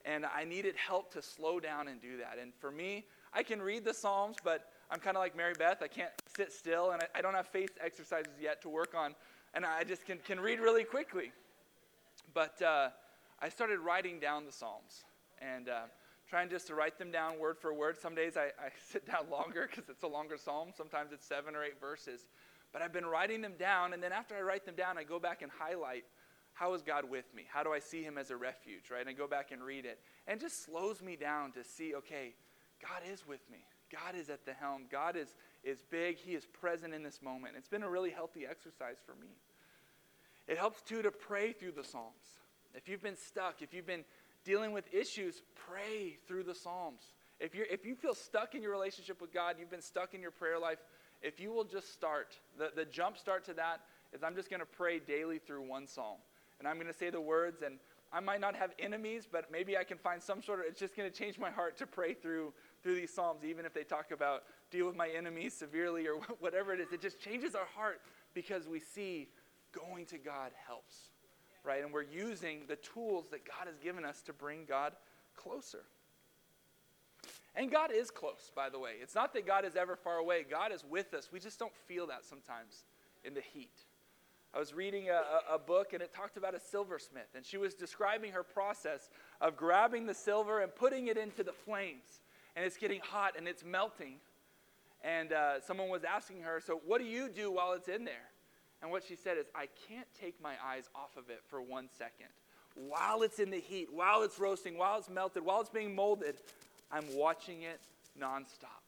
And 0.06 0.26
I 0.26 0.44
needed 0.44 0.76
help 0.76 1.12
to 1.13 1.22
slow 1.22 1.60
down 1.60 1.88
and 1.88 2.02
do 2.02 2.18
that. 2.18 2.38
And 2.41 2.54
for 2.60 2.72
me, 2.72 3.06
I 3.34 3.44
can 3.44 3.62
read 3.62 3.84
the 3.84 3.94
Psalms, 3.94 4.38
but 4.44 4.70
I'm 4.91 5.00
kind 5.00 5.18
of 5.18 5.22
like 5.22 5.36
Mary 5.36 5.54
Beth. 5.58 5.82
I 5.82 5.88
can't 5.88 6.12
sit 6.36 6.52
still, 6.52 6.91
and 6.91 7.02
I, 7.02 7.20
I 7.20 7.22
don't 7.22 7.34
have 7.34 7.48
faith 7.48 7.72
exercises 7.84 8.34
yet 8.39 8.62
to 8.62 8.70
work 8.70 8.94
on. 8.96 9.15
And 9.54 9.65
I 9.65 9.84
just 9.84 10.06
can, 10.06 10.20
can 10.20 10.39
read 10.39 10.60
really 10.60 10.84
quickly. 10.84 11.32
But, 12.34 12.62
uh, 12.62 12.89
I 13.39 13.50
started 13.50 13.80
writing 13.80 14.19
down 14.19 14.45
the 14.45 14.52
Psalms 14.52 15.04
and 15.41 15.69
uh, 15.69 15.82
trying 16.30 16.50
just 16.50 16.67
to 16.67 16.76
write 16.76 16.98
them 16.98 17.12
down 17.12 17.39
word 17.39 17.58
for 17.58 17.74
word. 17.74 17.98
Some 17.98 18.15
days 18.15 18.38
I, 18.38 18.45
I 18.45 18.69
sit 18.91 19.06
down 19.06 19.30
longer 19.30 19.67
because 19.69 19.89
it's 19.89 20.04
a 20.04 20.08
longer 20.08 20.38
psalm. 20.38 20.69
Sometimes 20.76 21.12
it's 21.12 21.26
seven 21.26 21.56
or 21.56 21.63
eight 21.63 21.80
verses. 21.80 22.28
But 22.74 22.82
I've 22.82 22.93
been 22.93 23.06
writing 23.06 23.41
them 23.41 23.54
down, 23.58 23.93
and 23.93 24.04
then 24.04 24.12
after 24.12 24.36
I 24.36 24.41
write 24.41 24.65
them 24.65 24.76
down, 24.76 24.98
I 24.98 25.04
go 25.04 25.19
back 25.19 25.41
and 25.41 25.52
highlight 25.52 26.04
how 26.54 26.74
is 26.74 26.82
God 26.82 27.10
with 27.10 27.26
me? 27.36 27.43
How 27.50 27.63
do 27.63 27.74
I 27.74 27.80
see 27.80 28.02
him 28.02 28.17
as 28.17 28.32
a 28.32 28.38
refuge, 28.38 28.89
right? 28.89 29.02
And 29.02 29.10
I 29.10 29.13
go 29.13 29.28
back 29.28 29.52
and 29.52 29.62
read 29.62 29.86
it. 29.86 30.00
And 30.26 30.39
it 30.39 30.43
just 30.43 30.63
slows 30.65 31.02
me 31.02 31.17
down 31.17 31.52
to 31.52 31.65
see, 31.65 31.93
okay, 31.95 32.34
God 32.82 33.02
is 33.12 33.28
with 33.28 33.41
me. 33.52 33.60
God 33.91 34.15
is 34.17 34.30
at 34.30 34.45
the 34.45 34.54
helm. 34.54 34.84
God 34.89 35.17
is, 35.17 35.36
is 35.65 35.84
big. 35.91 36.17
He 36.17 36.32
is 36.32 36.45
present 36.45 36.93
in 36.93 37.04
this 37.04 37.21
moment. 37.21 37.56
It's 37.58 37.67
been 37.67 37.84
a 37.84 37.89
really 37.89 38.10
healthy 38.10 38.45
exercise 38.50 38.98
for 39.06 39.15
me. 39.15 39.28
It 40.48 40.58
helps, 40.58 40.82
too, 40.82 41.02
to 41.02 41.12
pray 41.12 41.52
through 41.52 41.74
the 41.74 41.84
Psalms. 41.84 42.39
If 42.76 42.90
you've 42.90 43.02
been 43.02 43.18
stuck, 43.18 43.62
if 43.62 43.74
you've 43.74 43.88
been 43.88 44.04
dealing 44.44 44.72
with 44.72 44.86
issues, 44.94 45.42
pray 45.68 46.18
through 46.28 46.44
the 46.44 46.56
Psalms. 46.56 47.02
If, 47.40 47.56
you 47.56 47.66
if 47.70 47.86
you 47.86 47.96
feel 47.96 48.14
stuck 48.14 48.56
in 48.56 48.62
your 48.62 48.72
relationship 48.72 49.22
with 49.22 49.34
God, 49.34 49.56
you've 49.60 49.72
been 49.72 49.82
stuck 49.82 50.14
in 50.14 50.22
your 50.22 50.32
prayer 50.32 50.60
life, 50.60 50.80
if 51.22 51.40
you 51.40 51.52
will 51.52 51.64
just 51.64 51.94
start, 51.94 52.38
the, 52.58 52.72
the 52.76 52.86
jump 52.86 53.18
start 53.18 53.46
to 53.46 53.54
that 53.56 53.82
is 54.14 54.24
I'm 54.24 54.36
just 54.36 54.50
going 54.50 54.60
to 54.60 54.66
pray 54.66 55.00
daily 55.00 55.40
through 55.40 55.68
one 55.68 55.88
psalm. 55.88 56.18
And 56.60 56.68
I'm 56.68 56.76
going 56.76 56.88
to 56.88 56.98
say 56.98 57.10
the 57.10 57.20
words, 57.20 57.62
and 57.62 57.80
I 58.14 58.20
might 58.22 58.40
not 58.40 58.56
have 58.56 58.72
enemies, 58.80 59.28
but 59.30 59.52
maybe 59.52 59.78
I 59.78 59.84
can 59.84 59.98
find 59.98 60.22
some 60.22 60.42
sort 60.42 60.60
of, 60.60 60.66
it's 60.68 60.80
just 60.80 60.96
going 60.96 61.12
to 61.12 61.18
change 61.18 61.38
my 61.38 61.50
heart 61.50 61.78
to 61.78 61.88
pray 61.88 62.14
through, 62.14 62.54
through 62.82 62.96
these 62.96 63.14
psalms, 63.14 63.44
even 63.44 63.66
if 63.66 63.74
they 63.74 63.84
talk 63.84 64.12
about 64.12 64.44
deal 64.72 64.86
with 64.86 64.96
my 64.96 65.10
enemies 65.10 65.54
severely 65.54 66.08
or 66.08 66.16
whatever 66.40 66.74
it 66.74 66.80
is. 66.80 66.94
It 66.94 67.02
just 67.02 67.20
changes 67.20 67.56
our 67.56 67.68
heart 67.76 68.02
because 68.34 68.68
we 68.68 68.80
see 68.80 69.28
going 69.74 70.06
to 70.06 70.18
God 70.18 70.52
helps 70.66 71.10
right? 71.65 71.84
And 71.84 71.91
we're 71.91 72.04
using 72.04 72.62
the 72.67 72.75
tools 72.78 73.25
that 73.32 73.45
God 73.45 73.67
has 73.67 73.78
given 73.78 74.06
us 74.06 74.21
to 74.23 74.34
bring 74.34 74.65
God 74.67 74.93
closer. 75.36 75.84
And 77.56 77.71
God 77.71 77.91
is 77.93 78.12
close, 78.12 78.51
by 78.56 78.69
the 78.69 78.80
way. 78.80 78.93
It's 79.01 79.15
not 79.15 79.34
that 79.34 79.47
God 79.47 79.65
is 79.65 79.75
ever 79.75 79.95
far 79.95 80.17
away, 80.17 80.45
God 80.49 80.71
is 80.71 80.84
with 80.89 81.13
us. 81.13 81.30
We 81.32 81.39
just 81.39 81.58
don't 81.58 81.75
feel 81.88 82.08
that 82.08 82.25
sometimes 82.25 82.84
in 83.23 83.34
the 83.34 83.41
heat. 83.41 83.71
I 84.54 84.60
was 84.60 84.73
reading 84.73 85.10
a, 85.10 85.54
a, 85.54 85.60
book 85.60 85.91
and 85.91 86.01
it 86.01 86.13
talked 86.13 86.38
about 86.38 86.56
a 86.56 86.60
silversmith, 86.60 87.28
and 87.36 87.45
she 87.45 87.58
was 87.58 87.73
describing 87.73 88.32
her 88.32 88.43
process 88.43 89.10
of 89.41 89.58
grabbing 89.58 90.06
the 90.06 90.13
silver 90.13 90.62
and 90.62 90.73
putting 90.73 91.08
it 91.08 91.17
into 91.17 91.43
the 91.43 91.51
flames. 91.51 92.21
And 92.56 92.63
it's 92.63 92.78
getting 92.78 93.01
hot 93.01 93.34
and 93.38 93.49
it's 93.49 93.65
melting. 93.65 94.15
And 95.04 95.34
uh, 95.34 95.60
someone 95.60 95.89
was 95.89 96.06
asking 96.06 96.41
her, 96.41 96.62
So, 96.65 96.80
what 96.86 97.01
do 97.01 97.06
you 97.06 97.28
do 97.28 97.51
while 97.51 97.73
it's 97.73 97.89
in 97.89 98.06
there? 98.06 98.30
And 98.82 98.92
what 98.92 99.04
she 99.04 99.16
said 99.16 99.38
is, 99.38 99.46
I 99.56 99.68
can't 99.88 100.08
take 100.20 100.42
my 100.42 100.54
eyes 100.64 100.90
off 100.96 101.18
of 101.18 101.30
it 101.30 101.42
for 101.48 101.62
one 101.62 101.90
second. 101.98 102.28
While 102.76 103.24
it's 103.24 103.40
in 103.40 103.50
the 103.50 103.60
heat, 103.60 103.88
while 103.92 104.24
it's 104.24 104.38
roasting, 104.38 104.78
while 104.78 105.00
it's 105.00 105.10
melted, 105.10 105.44
while 105.44 105.62
it's 105.62 105.70
being 105.70 105.96
molded, 105.96 106.36
I'm 106.92 107.06
watching 107.16 107.64
it 107.64 107.80
nonstop. 108.20 108.84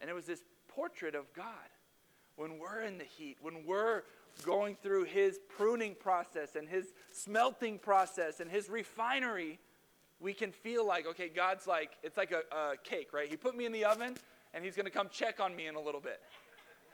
And 0.00 0.08
it 0.08 0.14
was 0.14 0.26
this 0.26 0.42
portrait 0.68 1.14
of 1.14 1.32
God 1.34 1.46
when 2.36 2.58
we're 2.58 2.82
in 2.82 2.98
the 2.98 3.04
heat, 3.04 3.36
when 3.40 3.64
we're 3.64 4.02
going 4.44 4.76
through 4.82 5.04
his 5.04 5.38
pruning 5.56 5.94
process 5.94 6.56
and 6.56 6.68
his 6.68 6.92
smelting 7.12 7.78
process 7.78 8.40
and 8.40 8.50
his 8.50 8.68
refinery, 8.68 9.58
we 10.20 10.32
can 10.32 10.50
feel 10.50 10.86
like, 10.86 11.06
okay, 11.06 11.28
God's 11.28 11.66
like, 11.66 11.92
it's 12.02 12.16
like 12.16 12.32
a, 12.32 12.56
a 12.56 12.76
cake, 12.82 13.12
right? 13.12 13.28
He 13.28 13.36
put 13.36 13.56
me 13.56 13.66
in 13.66 13.72
the 13.72 13.84
oven 13.84 14.16
and 14.52 14.64
he's 14.64 14.74
going 14.74 14.86
to 14.86 14.90
come 14.90 15.08
check 15.10 15.40
on 15.40 15.54
me 15.54 15.66
in 15.66 15.74
a 15.74 15.80
little 15.80 16.00
bit. 16.00 16.20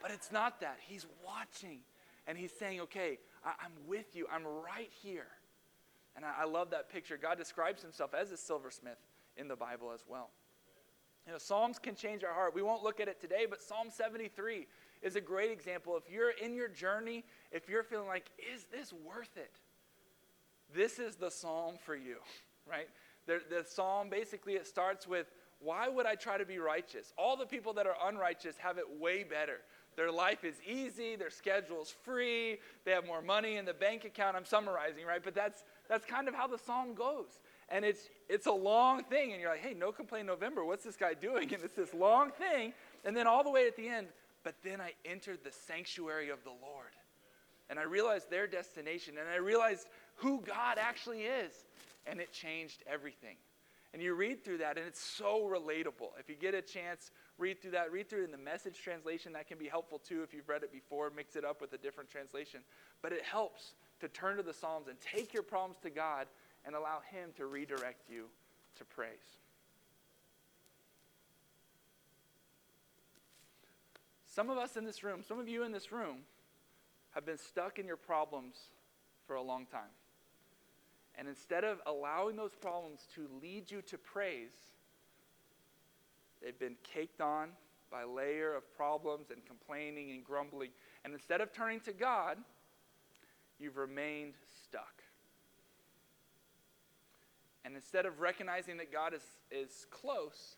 But 0.01 0.11
it's 0.11 0.31
not 0.31 0.61
that. 0.61 0.77
He's 0.81 1.05
watching 1.25 1.79
and 2.31 2.39
he's 2.39 2.53
saying, 2.57 2.79
okay, 2.79 3.17
I, 3.43 3.49
am 3.65 3.73
with 3.85 4.15
you. 4.15 4.25
I'm 4.33 4.45
right 4.45 4.89
here. 5.03 5.27
And 6.15 6.23
I, 6.23 6.43
I 6.43 6.45
love 6.45 6.69
that 6.69 6.89
picture. 6.89 7.17
God 7.21 7.37
describes 7.37 7.81
himself 7.81 8.13
as 8.13 8.31
a 8.31 8.37
silversmith 8.37 8.99
in 9.35 9.49
the 9.49 9.57
Bible 9.57 9.91
as 9.93 10.05
well. 10.07 10.29
You 11.27 11.33
know, 11.33 11.37
Psalms 11.37 11.77
can 11.77 11.93
change 11.93 12.23
our 12.23 12.33
heart. 12.33 12.55
We 12.55 12.61
won't 12.61 12.83
look 12.83 13.01
at 13.01 13.09
it 13.09 13.19
today, 13.19 13.47
but 13.49 13.61
Psalm 13.61 13.87
73 13.89 14.65
is 15.01 15.17
a 15.17 15.21
great 15.21 15.51
example. 15.51 15.97
If 15.97 16.09
you're 16.09 16.29
in 16.29 16.55
your 16.55 16.69
journey, 16.69 17.25
if 17.51 17.67
you're 17.67 17.83
feeling 17.83 18.07
like, 18.07 18.31
is 18.53 18.63
this 18.71 18.93
worth 18.93 19.35
it? 19.35 19.59
This 20.73 20.99
is 20.99 21.17
the 21.17 21.29
psalm 21.29 21.75
for 21.85 21.97
you, 21.97 22.15
right? 22.65 22.87
The, 23.27 23.41
the 23.49 23.65
psalm 23.67 24.07
basically 24.09 24.53
it 24.53 24.67
starts 24.67 25.05
with, 25.05 25.27
why 25.59 25.89
would 25.89 26.05
I 26.05 26.15
try 26.15 26.37
to 26.37 26.45
be 26.45 26.59
righteous? 26.59 27.11
All 27.17 27.35
the 27.35 27.45
people 27.45 27.73
that 27.73 27.85
are 27.85 27.97
unrighteous 28.05 28.55
have 28.59 28.77
it 28.77 28.85
way 29.01 29.23
better. 29.25 29.57
Their 29.95 30.11
life 30.11 30.43
is 30.43 30.55
easy, 30.65 31.15
their 31.15 31.29
schedule's 31.29 31.93
free, 32.03 32.59
they 32.85 32.91
have 32.91 33.05
more 33.05 33.21
money 33.21 33.57
in 33.57 33.65
the 33.65 33.73
bank 33.73 34.05
account. 34.05 34.35
I'm 34.37 34.45
summarizing, 34.45 35.05
right? 35.05 35.21
But 35.23 35.35
that's 35.35 35.63
that's 35.89 36.05
kind 36.05 36.27
of 36.27 36.35
how 36.35 36.47
the 36.47 36.57
psalm 36.57 36.93
goes. 36.93 37.41
And 37.69 37.83
it's 37.83 38.09
it's 38.29 38.47
a 38.47 38.53
long 38.53 39.03
thing, 39.03 39.33
and 39.33 39.41
you're 39.41 39.51
like, 39.51 39.61
hey, 39.61 39.73
no 39.73 39.91
complaint 39.91 40.27
November, 40.27 40.63
what's 40.63 40.83
this 40.83 40.95
guy 40.95 41.13
doing? 41.13 41.53
And 41.53 41.63
it's 41.63 41.75
this 41.75 41.93
long 41.93 42.31
thing, 42.31 42.73
and 43.03 43.15
then 43.15 43.27
all 43.27 43.43
the 43.43 43.51
way 43.51 43.67
at 43.67 43.75
the 43.75 43.87
end, 43.87 44.07
but 44.43 44.55
then 44.63 44.79
I 44.79 44.93
entered 45.05 45.39
the 45.43 45.51
sanctuary 45.51 46.29
of 46.29 46.43
the 46.43 46.49
Lord. 46.49 46.95
And 47.69 47.79
I 47.79 47.83
realized 47.83 48.29
their 48.29 48.47
destination, 48.47 49.15
and 49.17 49.29
I 49.29 49.37
realized 49.37 49.87
who 50.15 50.41
God 50.41 50.77
actually 50.77 51.21
is. 51.21 51.53
And 52.05 52.19
it 52.19 52.33
changed 52.33 52.83
everything. 52.91 53.37
And 53.93 54.01
you 54.01 54.13
read 54.13 54.43
through 54.43 54.57
that, 54.57 54.77
and 54.77 54.87
it's 54.87 55.01
so 55.01 55.41
relatable. 55.43 56.09
If 56.19 56.29
you 56.29 56.35
get 56.35 56.53
a 56.53 56.61
chance, 56.61 57.11
read 57.41 57.61
through 57.61 57.71
that. 57.71 57.91
Read 57.91 58.09
through 58.09 58.21
it 58.21 58.25
in 58.25 58.31
the 58.31 58.37
message 58.37 58.79
translation. 58.81 59.33
That 59.33 59.47
can 59.47 59.57
be 59.57 59.67
helpful 59.67 59.99
too 59.99 60.23
if 60.23 60.33
you've 60.33 60.47
read 60.47 60.63
it 60.63 60.71
before. 60.71 61.11
Mix 61.13 61.35
it 61.35 61.43
up 61.43 61.59
with 61.59 61.73
a 61.73 61.77
different 61.77 62.09
translation. 62.09 62.61
But 63.01 63.11
it 63.11 63.23
helps 63.23 63.73
to 63.99 64.07
turn 64.07 64.37
to 64.37 64.43
the 64.43 64.53
Psalms 64.53 64.87
and 64.87 64.97
take 65.01 65.33
your 65.33 65.43
problems 65.43 65.79
to 65.81 65.89
God 65.89 66.27
and 66.63 66.75
allow 66.75 66.99
Him 67.11 67.31
to 67.37 67.47
redirect 67.47 68.09
you 68.09 68.25
to 68.77 68.85
praise. 68.85 69.39
Some 74.25 74.49
of 74.49 74.57
us 74.57 74.77
in 74.77 74.85
this 74.85 75.03
room, 75.03 75.23
some 75.27 75.39
of 75.39 75.49
you 75.49 75.63
in 75.63 75.73
this 75.73 75.91
room, 75.91 76.19
have 77.11 77.25
been 77.25 77.37
stuck 77.37 77.79
in 77.79 77.85
your 77.85 77.97
problems 77.97 78.55
for 79.27 79.35
a 79.35 79.41
long 79.41 79.65
time. 79.65 79.81
And 81.17 81.27
instead 81.27 81.65
of 81.65 81.81
allowing 81.85 82.37
those 82.37 82.55
problems 82.55 83.01
to 83.15 83.27
lead 83.41 83.69
you 83.69 83.81
to 83.81 83.97
praise, 83.97 84.53
they've 86.41 86.57
been 86.57 86.77
caked 86.83 87.21
on 87.21 87.49
by 87.91 88.03
layer 88.03 88.55
of 88.55 88.73
problems 88.75 89.31
and 89.31 89.45
complaining 89.45 90.11
and 90.11 90.23
grumbling. 90.23 90.69
And 91.03 91.13
instead 91.13 91.41
of 91.41 91.51
turning 91.51 91.81
to 91.81 91.93
God, 91.93 92.37
you've 93.59 93.77
remained 93.77 94.33
stuck. 94.63 95.03
And 97.63 97.75
instead 97.75 98.05
of 98.05 98.19
recognizing 98.19 98.77
that 98.77 98.91
God 98.91 99.13
is, 99.13 99.23
is 99.51 99.85
close, 99.91 100.55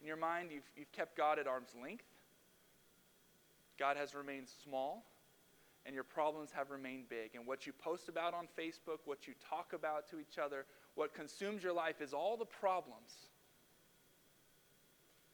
in 0.00 0.06
your 0.06 0.16
mind, 0.16 0.50
you've, 0.52 0.70
you've 0.76 0.92
kept 0.92 1.16
God 1.16 1.38
at 1.38 1.46
arm's 1.46 1.74
length. 1.82 2.04
God 3.78 3.96
has 3.96 4.14
remained 4.14 4.48
small 4.62 5.04
and 5.86 5.94
your 5.94 6.04
problems 6.04 6.50
have 6.52 6.70
remained 6.70 7.08
big. 7.08 7.34
And 7.34 7.46
what 7.46 7.66
you 7.66 7.72
post 7.72 8.08
about 8.08 8.34
on 8.34 8.46
Facebook, 8.58 9.00
what 9.04 9.26
you 9.26 9.34
talk 9.48 9.72
about 9.72 10.08
to 10.10 10.18
each 10.18 10.38
other, 10.38 10.64
what 10.94 11.14
consumes 11.14 11.62
your 11.62 11.72
life 11.72 12.00
is 12.00 12.12
all 12.12 12.36
the 12.36 12.46
problems. 12.46 13.28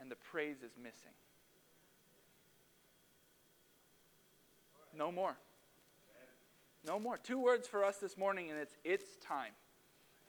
And 0.00 0.10
the 0.10 0.16
praise 0.16 0.56
is 0.64 0.72
missing. 0.76 1.12
No 4.96 5.12
more. 5.12 5.36
No 6.86 6.98
more. 6.98 7.16
Two 7.16 7.38
words 7.38 7.68
for 7.68 7.84
us 7.84 7.98
this 7.98 8.16
morning, 8.16 8.50
and 8.50 8.58
it's 8.58 8.76
it's 8.84 9.16
time. 9.16 9.52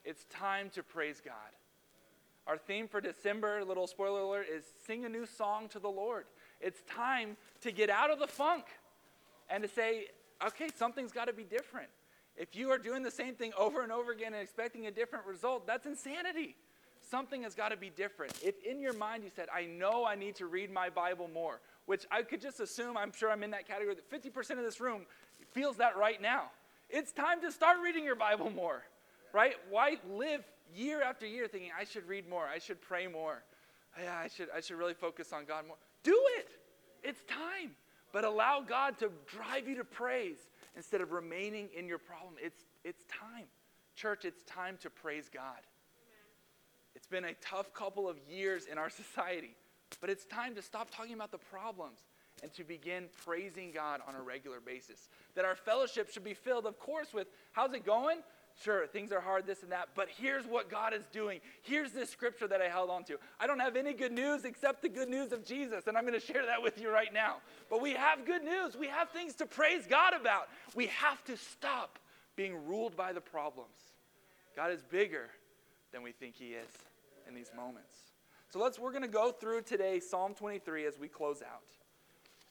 It's 0.03 0.25
time 0.25 0.69
to 0.71 0.84
praise 0.84 1.21
God. 1.23 1.36
Our 2.47 2.57
theme 2.57 2.88
for 2.88 2.99
December, 2.99 3.63
little 3.63 3.88
spoiler 3.88 4.21
alert, 4.21 4.47
is 4.51 4.65
sing 4.86 5.05
a 5.05 5.10
new 5.10 5.25
song 5.25 5.69
to 5.69 5.79
the 5.79 5.89
Lord. 5.89 6.25
It's 6.60 6.81
time 6.84 7.38
to 7.62 7.71
get 7.71 7.89
out 7.89 8.10
of 8.10 8.19
the 8.19 8.27
funk 8.27 8.65
and 9.49 9.63
to 9.63 9.69
say, 9.69 10.07
okay, 10.45 10.69
something's 10.75 11.12
got 11.12 11.25
to 11.25 11.34
be 11.34 11.43
different. 11.43 11.89
If 12.36 12.55
you 12.55 12.71
are 12.71 12.77
doing 12.77 13.03
the 13.03 13.12
same 13.12 13.36
thing 13.36 13.51
over 13.57 13.84
and 13.84 13.91
over 13.91 14.12
again 14.12 14.34
and 14.34 14.41
expecting 14.41 14.88
a 14.88 14.91
different 14.91 15.25
result, 15.25 15.67
that's 15.67 15.86
insanity. 15.86 16.55
Something 17.12 17.43
has 17.43 17.56
got 17.56 17.69
to 17.69 17.78
be 17.78 17.89
different. 17.89 18.32
If 18.41 18.63
in 18.63 18.80
your 18.80 18.93
mind 18.93 19.26
you 19.26 19.30
said, 19.36 19.50
I 19.54 19.65
know 19.65 20.06
I 20.06 20.15
need 20.15 20.36
to 20.36 20.45
read 20.45 20.71
my 20.71 20.89
Bible 20.89 21.30
more, 21.34 21.60
which 21.86 22.06
I 22.10 22.21
could 22.21 22.39
just 22.39 22.62
assume, 22.62 22.95
I'm 22.95 23.12
sure 23.12 23.30
I'm 23.30 23.43
in 23.43 23.52
that 23.52 23.67
category, 23.67 23.95
that 23.95 24.10
50% 24.10 24.52
of 24.52 24.63
this 24.63 24.80
room 24.80 25.02
feels 25.52 25.76
that 25.76 25.97
right 25.97 26.21
now. 26.21 26.43
It's 26.89 27.12
time 27.12 27.41
to 27.41 27.52
start 27.52 27.80
reading 27.84 28.06
your 28.06 28.15
Bible 28.15 28.50
more, 28.50 28.84
right? 29.34 29.56
Why 29.69 29.97
live 30.10 30.45
year 30.74 31.02
after 31.02 31.26
year 31.26 31.50
thinking, 31.50 31.71
I 31.78 31.84
should 31.84 32.08
read 32.08 32.30
more, 32.30 32.45
I 32.47 32.60
should 32.60 32.80
pray 32.80 33.08
more, 33.08 33.43
yeah, 34.02 34.17
I 34.17 34.30
should, 34.30 34.47
I 34.56 34.62
should 34.62 34.78
really 34.78 34.93
focus 34.93 35.34
on 35.34 35.43
God 35.43 35.67
more? 35.67 35.76
Do 36.04 36.17
it. 36.38 36.47
It's 37.04 37.24
time. 37.26 37.71
But 38.13 38.24
allow 38.24 38.62
God 38.62 38.97
to 39.00 39.12
drive 39.28 39.67
you 39.67 39.76
to 39.76 39.84
praise 39.84 40.38
instead 40.78 41.02
of 41.02 41.12
remaining 41.12 41.67
in 41.78 41.88
your 41.88 41.97
problem. 41.97 42.36
It's, 42.41 42.63
it's 42.86 43.04
time. 43.06 43.47
Church, 43.95 44.24
it's 44.24 44.43
time 44.43 44.78
to 44.82 44.89
praise 44.89 45.30
God. 45.34 45.60
Been 47.12 47.26
a 47.26 47.34
tough 47.41 47.74
couple 47.74 48.08
of 48.08 48.15
years 48.30 48.67
in 48.71 48.78
our 48.78 48.89
society, 48.89 49.54
but 50.00 50.10
it's 50.10 50.24
time 50.24 50.56
to 50.56 50.62
stop 50.62 50.89
talking 50.95 51.13
about 51.13 51.30
the 51.30 51.38
problems 51.38 52.00
and 52.41 52.54
to 52.54 52.63
begin 52.63 53.10
praising 53.26 53.71
God 53.74 54.00
on 54.08 54.15
a 54.15 54.21
regular 54.21 54.62
basis. 54.62 55.10
That 55.36 55.43
our 55.43 55.56
fellowship 55.56 56.10
should 56.10 56.24
be 56.24 56.34
filled, 56.34 56.65
of 56.65 56.80
course, 56.80 57.13
with 57.13 57.28
how's 57.52 57.74
it 57.74 57.86
going? 57.86 58.19
Sure, 58.63 58.88
things 58.88 59.12
are 59.12 59.19
hard, 59.19 59.45
this 59.45 59.62
and 59.62 59.74
that, 59.74 59.89
but 59.93 60.08
here's 60.08 60.45
what 60.45 60.69
God 60.69 60.93
is 60.93 61.04
doing. 61.12 61.41
Here's 61.63 61.91
this 61.91 62.10
scripture 62.10 62.47
that 62.47 62.62
I 62.62 62.69
held 62.69 62.89
on 62.89 63.04
to. 63.06 63.17
I 63.41 63.45
don't 63.45 63.60
have 63.60 63.76
any 63.76 63.91
good 63.91 64.13
news 64.13 64.45
except 64.45 64.82
the 64.82 64.89
good 64.89 65.10
news 65.10 65.34
of 65.34 65.45
Jesus, 65.45 65.88
and 65.88 65.97
I'm 65.97 66.06
going 66.06 66.19
to 66.19 66.26
share 66.26 66.45
that 66.45 66.63
with 66.63 66.80
you 66.80 66.91
right 66.91 67.13
now. 67.13 67.38
But 67.69 67.82
we 67.82 67.91
have 67.91 68.26
good 68.26 68.43
news. 68.43 68.78
We 68.78 68.88
have 68.88 69.10
things 69.10 69.36
to 69.36 69.45
praise 69.45 69.86
God 69.86 70.13
about. 70.13 70.47
We 70.76 70.88
have 70.88 71.21
to 71.26 71.36
stop 71.36 72.00
being 72.38 72.65
ruled 72.65 72.95
by 72.95 73.12
the 73.12 73.21
problems. 73.21 73.76
God 74.56 74.71
is 74.71 74.82
bigger 74.84 75.28
than 75.91 76.04
we 76.04 76.13
think 76.13 76.36
He 76.36 76.54
is 76.54 76.71
in 77.27 77.34
these 77.34 77.51
moments. 77.55 77.95
So 78.49 78.60
let's 78.60 78.77
we're 78.77 78.91
going 78.91 79.03
to 79.03 79.07
go 79.07 79.31
through 79.31 79.62
today 79.62 79.99
Psalm 79.99 80.34
23 80.34 80.86
as 80.86 80.99
we 80.99 81.07
close 81.07 81.41
out 81.41 81.62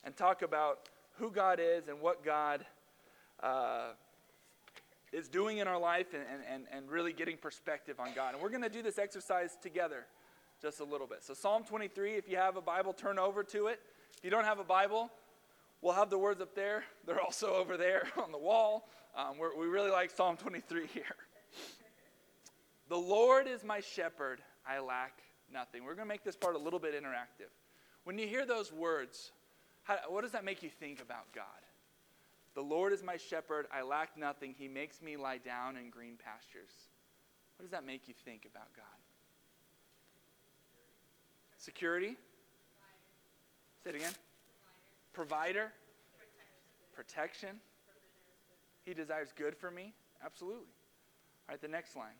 and 0.03 0.15
talk 0.15 0.41
about 0.41 0.89
who 1.17 1.31
God 1.31 1.59
is 1.61 1.87
and 1.87 2.01
what 2.01 2.23
God 2.23 2.65
uh, 3.41 3.89
is 5.11 5.27
doing 5.27 5.59
in 5.59 5.67
our 5.67 5.79
life 5.79 6.13
and, 6.13 6.23
and, 6.49 6.65
and 6.71 6.89
really 6.89 7.13
getting 7.13 7.37
perspective 7.37 7.99
on 7.99 8.09
God. 8.15 8.33
And 8.33 8.41
we're 8.41 8.49
going 8.49 8.63
to 8.63 8.69
do 8.69 8.81
this 8.81 8.97
exercise 8.97 9.57
together 9.61 10.05
just 10.61 10.79
a 10.79 10.83
little 10.83 11.07
bit. 11.07 11.23
So, 11.23 11.33
Psalm 11.33 11.63
23, 11.63 12.13
if 12.13 12.29
you 12.29 12.37
have 12.37 12.55
a 12.55 12.61
Bible, 12.61 12.93
turn 12.93 13.19
over 13.19 13.43
to 13.45 13.67
it. 13.67 13.79
If 14.17 14.23
you 14.23 14.29
don't 14.29 14.45
have 14.45 14.59
a 14.59 14.63
Bible, 14.63 15.11
we'll 15.81 15.93
have 15.93 16.09
the 16.09 16.17
words 16.17 16.41
up 16.41 16.55
there. 16.55 16.83
They're 17.05 17.21
also 17.21 17.55
over 17.55 17.77
there 17.77 18.03
on 18.17 18.31
the 18.31 18.37
wall. 18.37 18.87
Um, 19.15 19.35
we 19.39 19.65
really 19.65 19.91
like 19.91 20.11
Psalm 20.11 20.37
23 20.37 20.87
here. 20.87 21.03
The 22.89 22.97
Lord 22.97 23.47
is 23.47 23.63
my 23.63 23.79
shepherd, 23.79 24.41
I 24.67 24.79
lack 24.79 25.21
nothing. 25.51 25.83
We're 25.83 25.95
going 25.95 26.07
to 26.07 26.13
make 26.13 26.23
this 26.23 26.35
part 26.35 26.55
a 26.55 26.59
little 26.59 26.79
bit 26.79 26.93
interactive. 26.93 27.49
When 28.03 28.17
you 28.17 28.27
hear 28.27 28.45
those 28.45 28.71
words, 28.71 29.31
how, 29.83 29.97
what 30.09 30.21
does 30.21 30.31
that 30.31 30.43
make 30.43 30.63
you 30.63 30.69
think 30.69 31.01
about 31.01 31.31
God? 31.33 31.45
The 32.53 32.61
Lord 32.61 32.91
is 32.91 33.03
my 33.03 33.17
shepherd, 33.17 33.67
I 33.71 33.81
lack 33.81 34.17
nothing. 34.17 34.53
He 34.57 34.67
makes 34.67 35.01
me 35.01 35.15
lie 35.15 35.37
down 35.37 35.77
in 35.77 35.89
green 35.89 36.15
pastures. 36.21 36.71
What 37.57 37.63
does 37.63 37.71
that 37.71 37.85
make 37.85 38.07
you 38.07 38.13
think 38.25 38.45
about 38.49 38.73
God? 38.75 38.85
Security? 41.57 42.17
Say 43.83 43.91
it 43.91 43.95
again. 43.95 44.13
Provider? 45.13 45.71
Protection? 46.93 47.59
He 48.83 48.93
desires 48.93 49.29
good 49.35 49.55
for 49.55 49.71
me? 49.71 49.93
Absolutely. 50.25 50.57
All 50.57 51.53
right, 51.53 51.61
the 51.61 51.67
next 51.67 51.95
line. 51.95 52.17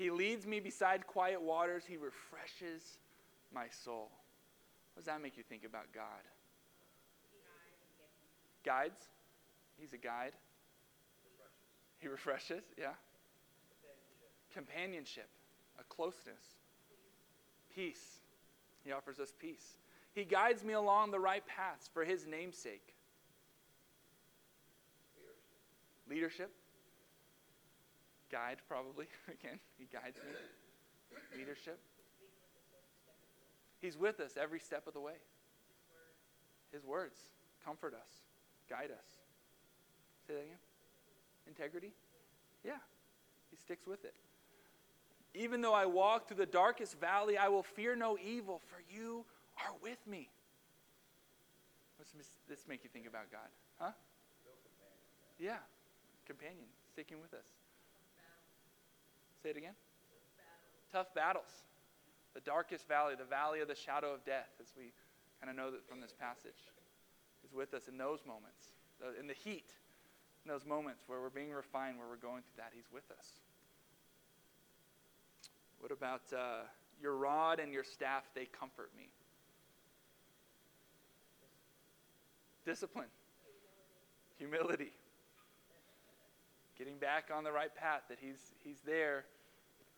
He 0.00 0.10
leads 0.10 0.46
me 0.46 0.60
beside 0.60 1.06
quiet 1.06 1.42
waters. 1.42 1.84
He 1.86 1.98
refreshes 1.98 2.96
my 3.52 3.66
soul. 3.84 4.08
What 4.94 5.04
does 5.04 5.04
that 5.04 5.20
make 5.20 5.36
you 5.36 5.42
think 5.42 5.62
about 5.62 5.92
God? 5.94 6.24
Guides? 8.64 9.10
He's 9.78 9.92
a 9.92 9.98
guide. 9.98 10.32
He 11.98 12.08
refreshes, 12.08 12.62
yeah. 12.78 12.94
Companionship, 14.54 15.28
a 15.78 15.84
closeness, 15.84 16.56
peace. 17.74 18.20
He 18.82 18.92
offers 18.92 19.20
us 19.20 19.34
peace. 19.38 19.76
He 20.14 20.24
guides 20.24 20.64
me 20.64 20.72
along 20.72 21.10
the 21.10 21.20
right 21.20 21.46
paths 21.46 21.90
for 21.92 22.06
his 22.06 22.26
name'sake. 22.26 22.94
Leadership. 26.08 26.50
Guide, 28.30 28.58
probably. 28.68 29.06
Again, 29.28 29.58
he 29.78 29.86
guides 29.92 30.18
me. 30.18 31.38
Leadership. 31.38 31.78
He's 33.80 33.96
with 33.96 34.20
us 34.20 34.32
every 34.40 34.60
step 34.60 34.86
of 34.86 34.94
the 34.94 35.00
way. 35.00 35.14
His 36.72 36.84
words 36.84 37.18
comfort 37.64 37.94
us, 37.94 38.22
guide 38.68 38.90
us. 38.90 39.06
Say 40.26 40.34
that 40.34 40.40
again. 40.40 40.58
Integrity? 41.48 41.92
Yeah. 42.64 42.78
He 43.50 43.56
sticks 43.56 43.86
with 43.86 44.04
it. 44.04 44.14
Even 45.34 45.60
though 45.60 45.74
I 45.74 45.86
walk 45.86 46.28
through 46.28 46.36
the 46.36 46.46
darkest 46.46 46.98
valley, 47.00 47.36
I 47.36 47.48
will 47.48 47.62
fear 47.62 47.96
no 47.96 48.18
evil, 48.18 48.60
for 48.68 48.82
you 48.88 49.24
are 49.64 49.74
with 49.82 49.98
me. 50.06 50.28
What's 51.96 52.12
this 52.48 52.64
make 52.68 52.84
you 52.84 52.90
think 52.92 53.06
about 53.06 53.30
God? 53.30 53.48
Huh? 53.78 53.92
Yeah. 55.38 55.58
Companion, 56.26 56.66
sticking 56.92 57.20
with 57.20 57.34
us. 57.34 57.46
Say 59.42 59.50
it 59.50 59.56
again. 59.56 59.74
Tough 60.92 61.14
battles. 61.14 61.64
The 62.34 62.40
darkest 62.40 62.86
valley, 62.86 63.14
the 63.18 63.24
valley 63.24 63.60
of 63.60 63.68
the 63.68 63.74
shadow 63.74 64.12
of 64.12 64.24
death, 64.24 64.50
as 64.60 64.68
we 64.76 64.92
kind 65.40 65.50
of 65.50 65.56
know 65.56 65.70
that 65.70 65.88
from 65.88 66.00
this 66.00 66.12
passage, 66.12 66.68
is 67.44 67.52
with 67.52 67.74
us 67.74 67.88
in 67.88 67.96
those 67.96 68.20
moments, 68.26 68.76
in 69.18 69.26
the 69.26 69.34
heat, 69.34 69.72
in 70.44 70.50
those 70.50 70.66
moments 70.66 71.04
where 71.06 71.20
we're 71.20 71.30
being 71.30 71.50
refined, 71.50 71.98
where 71.98 72.06
we're 72.08 72.16
going 72.16 72.42
through 72.42 72.58
that. 72.58 72.72
He's 72.74 72.88
with 72.92 73.10
us. 73.18 73.26
What 75.80 75.90
about 75.90 76.22
uh, 76.36 76.66
your 77.00 77.16
rod 77.16 77.58
and 77.58 77.72
your 77.72 77.84
staff? 77.84 78.24
They 78.34 78.44
comfort 78.44 78.90
me. 78.96 79.08
Discipline, 82.66 83.08
humility, 84.38 84.92
getting 86.80 86.96
back 86.96 87.28
on 87.36 87.44
the 87.44 87.52
right 87.52 87.74
path, 87.74 88.00
that 88.08 88.16
He's, 88.18 88.54
he's 88.64 88.80
there, 88.86 89.26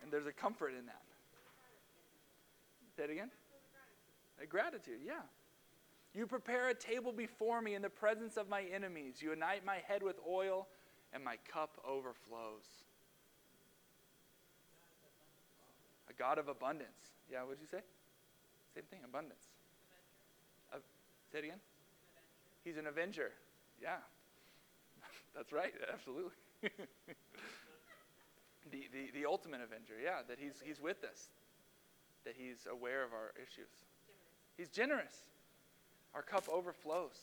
and 0.03 0.11
there's 0.11 0.27
a 0.27 0.33
comfort 0.33 0.73
in 0.77 0.85
that. 0.87 1.03
Say 2.97 3.05
it 3.05 3.11
again. 3.11 3.31
A 4.43 4.47
gratitude, 4.47 4.99
yeah. 5.07 5.23
You 6.13 6.27
prepare 6.27 6.71
a 6.71 6.75
table 6.75 7.13
before 7.13 7.63
me 7.63 7.77
in 7.77 7.83
the 7.83 7.89
presence 7.89 8.37
of 8.37 8.49
my 8.49 8.65
enemies. 8.75 9.23
You 9.23 9.31
anoint 9.31 9.65
my 9.65 9.77
head 9.87 10.03
with 10.03 10.17
oil, 10.29 10.67
and 11.15 11.25
my 11.25 11.37
cup 11.49 11.79
overflows. 11.89 12.67
A 16.11 16.13
God 16.13 16.39
of 16.39 16.49
abundance. 16.49 17.15
Yeah, 17.31 17.45
what'd 17.45 17.61
you 17.61 17.69
say? 17.71 17.83
Same 18.75 18.85
thing, 18.91 19.01
abundance. 19.05 19.45
Uh, 20.73 20.79
say 21.31 21.39
it 21.39 21.45
again. 21.45 21.61
He's 22.65 22.77
an 22.77 22.89
avenger. 22.89 23.31
Yeah. 23.81 23.99
That's 25.37 25.53
right, 25.53 25.73
absolutely. 25.93 26.33
the, 28.71 28.89
the, 28.93 29.11
the 29.13 29.27
ultimate 29.27 29.61
avenger, 29.61 29.95
yeah, 30.03 30.21
that 30.29 30.39
he's, 30.39 30.63
he's 30.65 30.81
with 30.81 31.05
us, 31.05 31.29
that 32.25 32.35
he's 32.37 32.67
aware 32.71 33.05
of 33.05 33.13
our 33.13 33.33
issues. 33.37 33.69
Generous. 34.07 34.57
He's 34.57 34.69
generous. 34.69 35.25
Our 36.15 36.23
cup 36.23 36.49
overflows. 36.49 37.19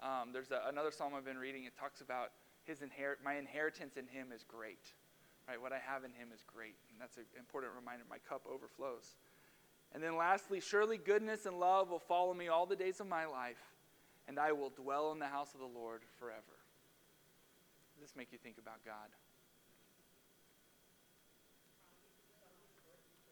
Um, 0.00 0.32
there's 0.32 0.50
a, 0.50 0.62
another 0.68 0.90
psalm 0.90 1.12
I've 1.16 1.24
been 1.24 1.38
reading. 1.38 1.64
It 1.64 1.76
talks 1.78 2.00
about 2.00 2.30
his 2.64 2.82
inherit, 2.82 3.18
my 3.24 3.34
inheritance 3.34 3.96
in 3.96 4.06
him 4.06 4.28
is 4.34 4.44
great. 4.44 4.92
Right? 5.48 5.60
What 5.60 5.72
I 5.72 5.78
have 5.78 6.04
in 6.04 6.12
him 6.12 6.28
is 6.34 6.44
great. 6.46 6.76
And 6.92 7.00
that's 7.00 7.16
an 7.16 7.24
important 7.38 7.72
reminder. 7.74 8.04
My 8.10 8.18
cup 8.28 8.42
overflows. 8.46 9.16
And 9.94 10.02
then 10.02 10.16
lastly, 10.16 10.60
surely 10.60 10.98
goodness 10.98 11.46
and 11.46 11.58
love 11.58 11.90
will 11.90 11.98
follow 11.98 12.34
me 12.34 12.48
all 12.48 12.66
the 12.66 12.76
days 12.76 13.00
of 13.00 13.06
my 13.06 13.24
life, 13.24 13.62
and 14.26 14.38
I 14.38 14.52
will 14.52 14.70
dwell 14.70 15.12
in 15.12 15.18
the 15.18 15.26
house 15.26 15.54
of 15.54 15.60
the 15.60 15.66
Lord 15.66 16.02
forever. 16.18 16.57
This 18.00 18.14
make 18.16 18.32
you 18.32 18.38
think 18.38 18.56
about 18.58 18.84
God? 18.84 19.08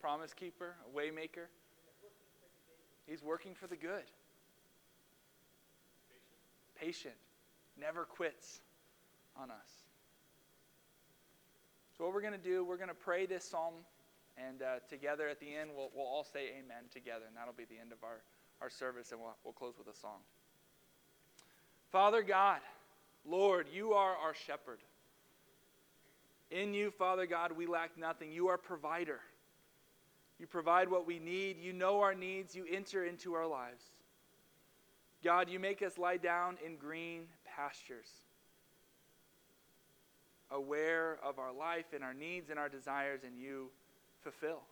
Promise 0.00 0.34
keeper, 0.34 0.74
a 0.84 0.96
waymaker. 0.96 1.46
He's 3.06 3.22
working 3.22 3.54
for 3.54 3.66
the 3.66 3.76
good. 3.76 4.04
Patient, 6.80 7.14
never 7.80 8.04
quits 8.04 8.60
on 9.40 9.50
us. 9.50 9.86
So, 11.96 12.04
what 12.04 12.12
we're 12.12 12.20
going 12.20 12.34
to 12.34 12.38
do, 12.38 12.64
we're 12.64 12.76
going 12.76 12.88
to 12.88 12.94
pray 12.94 13.24
this 13.24 13.44
psalm, 13.44 13.74
and 14.36 14.60
uh, 14.60 14.66
together 14.90 15.28
at 15.28 15.40
the 15.40 15.54
end, 15.54 15.70
we'll, 15.74 15.90
we'll 15.94 16.06
all 16.06 16.24
say 16.24 16.48
amen 16.58 16.84
together, 16.92 17.24
and 17.26 17.36
that'll 17.36 17.54
be 17.54 17.64
the 17.64 17.80
end 17.80 17.92
of 17.92 18.04
our, 18.04 18.20
our 18.60 18.68
service, 18.68 19.12
and 19.12 19.20
we'll, 19.20 19.36
we'll 19.44 19.54
close 19.54 19.74
with 19.78 19.88
a 19.88 19.98
song. 19.98 20.18
Father 21.90 22.22
God, 22.22 22.60
Lord, 23.28 23.66
you 23.72 23.92
are 23.92 24.16
our 24.16 24.34
shepherd. 24.34 24.78
In 26.50 26.74
you, 26.74 26.90
Father 26.90 27.26
God, 27.26 27.52
we 27.52 27.66
lack 27.66 27.98
nothing. 27.98 28.30
You 28.30 28.48
are 28.48 28.58
provider. 28.58 29.20
You 30.38 30.46
provide 30.46 30.88
what 30.88 31.06
we 31.06 31.18
need. 31.18 31.58
You 31.58 31.72
know 31.72 32.00
our 32.00 32.14
needs. 32.14 32.54
You 32.54 32.64
enter 32.70 33.04
into 33.04 33.34
our 33.34 33.46
lives. 33.46 33.82
God, 35.24 35.48
you 35.48 35.58
make 35.58 35.82
us 35.82 35.98
lie 35.98 36.18
down 36.18 36.56
in 36.64 36.76
green 36.76 37.22
pastures, 37.44 38.08
aware 40.50 41.18
of 41.24 41.38
our 41.38 41.52
life 41.52 41.86
and 41.92 42.04
our 42.04 42.14
needs 42.14 42.50
and 42.50 42.58
our 42.58 42.68
desires, 42.68 43.22
and 43.26 43.36
you 43.38 43.70
fulfill. 44.20 44.62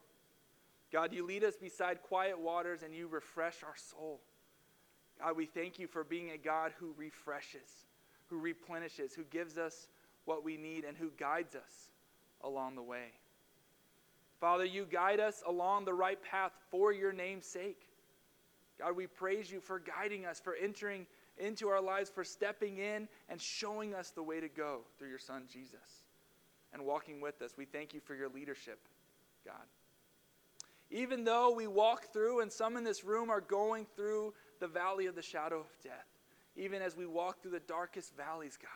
God, 0.93 1.13
you 1.13 1.27
lead 1.27 1.43
us 1.43 1.57
beside 1.57 2.03
quiet 2.03 2.39
waters 2.39 2.85
and 2.85 2.95
you 2.95 3.09
refresh 3.09 3.65
our 3.65 3.75
soul. 3.75 4.21
God, 5.21 5.37
we 5.37 5.47
thank 5.47 5.79
you 5.79 5.89
for 5.89 6.05
being 6.05 6.31
a 6.31 6.39
God 6.39 6.73
who 6.79 6.95
refreshes, 6.97 7.87
who 8.29 8.39
replenishes, 8.39 9.15
who 9.15 9.25
gives 9.25 9.59
us 9.59 9.89
what 10.25 10.45
we 10.45 10.57
need, 10.57 10.85
and 10.85 10.97
who 10.97 11.11
guides 11.19 11.55
us 11.55 11.89
along 12.43 12.77
the 12.77 12.83
way. 12.83 13.13
Father, 14.41 14.65
you 14.65 14.87
guide 14.91 15.21
us 15.21 15.43
along 15.47 15.85
the 15.85 15.95
right 15.95 16.23
path 16.23 16.53
for 16.71 16.93
your 16.93 17.13
name's 17.13 17.47
sake. 17.47 17.89
God, 18.79 18.97
we 18.97 19.07
praise 19.07 19.51
you 19.51 19.61
for 19.61 19.79
guiding 19.79 20.27
us, 20.27 20.41
for 20.41 20.55
entering 20.55 21.07
into 21.39 21.69
our 21.69 21.81
lives, 21.81 22.11
for 22.11 22.25
stepping 22.25 22.79
in 22.79 23.09
and 23.29 23.41
showing 23.41 23.95
us 23.95 24.11
the 24.11 24.23
way 24.23 24.41
to 24.41 24.49
go 24.49 24.81
through 24.99 25.09
your 25.09 25.19
Son, 25.19 25.45
Jesus, 25.51 26.05
and 26.73 26.85
walking 26.85 27.21
with 27.21 27.41
us. 27.43 27.55
We 27.57 27.65
thank 27.65 27.95
you 27.95 28.01
for 28.01 28.15
your 28.15 28.29
leadership, 28.29 28.79
God. 29.45 29.55
Even 30.91 31.25
though 31.25 31.53
we 31.53 31.67
walk 31.67 32.13
through, 32.13 32.41
and 32.41 32.53
some 32.53 32.77
in 32.77 32.85
this 32.85 33.05
room 33.05 33.31
are 33.31 33.41
going 33.41 33.87
through 33.97 34.35
the 34.61 34.69
valley 34.69 35.07
of 35.07 35.15
the 35.15 35.23
shadow 35.23 35.61
of 35.61 35.67
death, 35.83 36.07
even 36.57 36.83
as 36.83 36.97
we 36.97 37.07
walk 37.07 37.43
through 37.43 37.53
the 37.53 37.61
darkest 37.61 38.17
valleys, 38.17 38.57
God, 38.61 38.71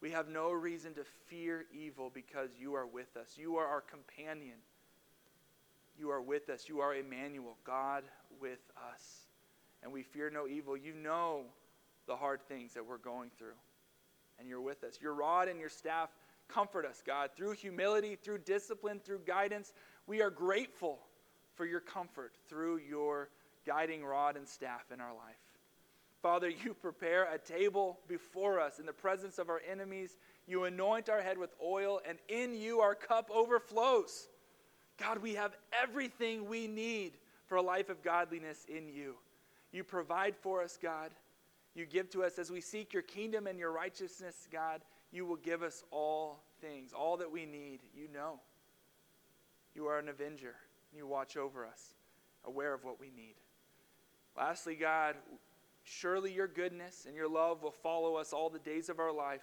we 0.00 0.10
have 0.10 0.28
no 0.28 0.50
reason 0.50 0.94
to 0.94 1.04
fear 1.26 1.66
evil 1.72 2.10
because 2.12 2.50
you 2.58 2.74
are 2.74 2.86
with 2.86 3.16
us. 3.16 3.36
You 3.36 3.56
are 3.56 3.66
our 3.66 3.80
companion. 3.80 4.56
You 5.98 6.10
are 6.10 6.22
with 6.22 6.48
us. 6.48 6.68
You 6.68 6.80
are 6.80 6.94
Emmanuel, 6.94 7.56
God 7.64 8.04
with 8.40 8.60
us. 8.92 9.02
And 9.82 9.92
we 9.92 10.02
fear 10.02 10.30
no 10.30 10.46
evil. 10.48 10.76
You 10.76 10.94
know 10.94 11.44
the 12.06 12.16
hard 12.16 12.40
things 12.48 12.74
that 12.74 12.84
we're 12.84 12.98
going 12.98 13.30
through, 13.38 13.58
and 14.38 14.48
you're 14.48 14.60
with 14.60 14.82
us. 14.84 14.98
Your 15.00 15.14
rod 15.14 15.48
and 15.48 15.60
your 15.60 15.68
staff 15.68 16.08
comfort 16.48 16.84
us, 16.84 17.02
God, 17.06 17.30
through 17.36 17.52
humility, 17.52 18.16
through 18.16 18.38
discipline, 18.38 19.00
through 19.04 19.20
guidance. 19.20 19.72
We 20.06 20.20
are 20.22 20.30
grateful 20.30 20.98
for 21.54 21.64
your 21.64 21.80
comfort 21.80 22.32
through 22.48 22.78
your 22.78 23.28
guiding 23.66 24.04
rod 24.04 24.36
and 24.36 24.48
staff 24.48 24.90
in 24.92 25.00
our 25.00 25.14
life. 25.14 25.36
Father, 26.22 26.48
you 26.48 26.74
prepare 26.74 27.32
a 27.32 27.38
table 27.38 27.98
before 28.06 28.60
us 28.60 28.78
in 28.78 28.86
the 28.86 28.92
presence 28.92 29.38
of 29.38 29.48
our 29.48 29.62
enemies. 29.70 30.16
You 30.46 30.64
anoint 30.64 31.08
our 31.08 31.22
head 31.22 31.38
with 31.38 31.54
oil, 31.62 32.00
and 32.06 32.18
in 32.28 32.54
you 32.54 32.80
our 32.80 32.94
cup 32.94 33.30
overflows. 33.32 34.28
God, 34.98 35.18
we 35.18 35.34
have 35.34 35.56
everything 35.82 36.48
we 36.48 36.66
need 36.66 37.12
for 37.46 37.56
a 37.56 37.62
life 37.62 37.88
of 37.88 38.02
godliness 38.02 38.66
in 38.68 38.88
you. 38.88 39.14
You 39.72 39.82
provide 39.82 40.36
for 40.36 40.62
us, 40.62 40.78
God. 40.80 41.10
You 41.74 41.86
give 41.86 42.10
to 42.10 42.24
us 42.24 42.38
as 42.38 42.50
we 42.50 42.60
seek 42.60 42.92
your 42.92 43.02
kingdom 43.02 43.46
and 43.46 43.58
your 43.58 43.72
righteousness, 43.72 44.48
God. 44.52 44.82
You 45.12 45.24
will 45.24 45.36
give 45.36 45.62
us 45.62 45.84
all 45.90 46.42
things, 46.60 46.92
all 46.92 47.16
that 47.16 47.30
we 47.30 47.46
need. 47.46 47.80
You 47.94 48.08
know. 48.12 48.40
You 49.74 49.86
are 49.86 49.98
an 49.98 50.08
avenger. 50.08 50.54
You 50.94 51.06
watch 51.06 51.36
over 51.36 51.64
us, 51.64 51.94
aware 52.44 52.74
of 52.74 52.84
what 52.84 53.00
we 53.00 53.10
need. 53.10 53.34
Lastly, 54.36 54.74
God, 54.74 55.14
surely 55.90 56.32
your 56.32 56.46
goodness 56.46 57.04
and 57.06 57.16
your 57.16 57.28
love 57.28 57.62
will 57.62 57.72
follow 57.72 58.14
us 58.14 58.32
all 58.32 58.48
the 58.48 58.60
days 58.60 58.88
of 58.88 59.00
our 59.00 59.12
life, 59.12 59.42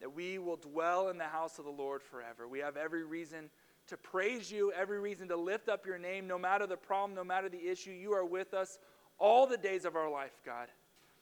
that 0.00 0.14
we 0.14 0.38
will 0.38 0.56
dwell 0.56 1.08
in 1.08 1.18
the 1.18 1.24
house 1.24 1.58
of 1.58 1.64
the 1.64 1.70
Lord 1.70 2.02
forever. 2.02 2.48
We 2.48 2.60
have 2.60 2.76
every 2.76 3.04
reason 3.04 3.50
to 3.88 3.96
praise 3.96 4.50
you, 4.50 4.72
every 4.72 4.98
reason 4.98 5.28
to 5.28 5.36
lift 5.36 5.68
up 5.68 5.86
your 5.86 5.98
name, 5.98 6.26
no 6.26 6.38
matter 6.38 6.66
the 6.66 6.76
problem, 6.76 7.14
no 7.14 7.22
matter 7.22 7.48
the 7.48 7.68
issue. 7.68 7.90
You 7.90 8.14
are 8.14 8.24
with 8.24 8.54
us 8.54 8.78
all 9.18 9.46
the 9.46 9.58
days 9.58 9.84
of 9.84 9.94
our 9.94 10.10
life, 10.10 10.40
God. 10.44 10.68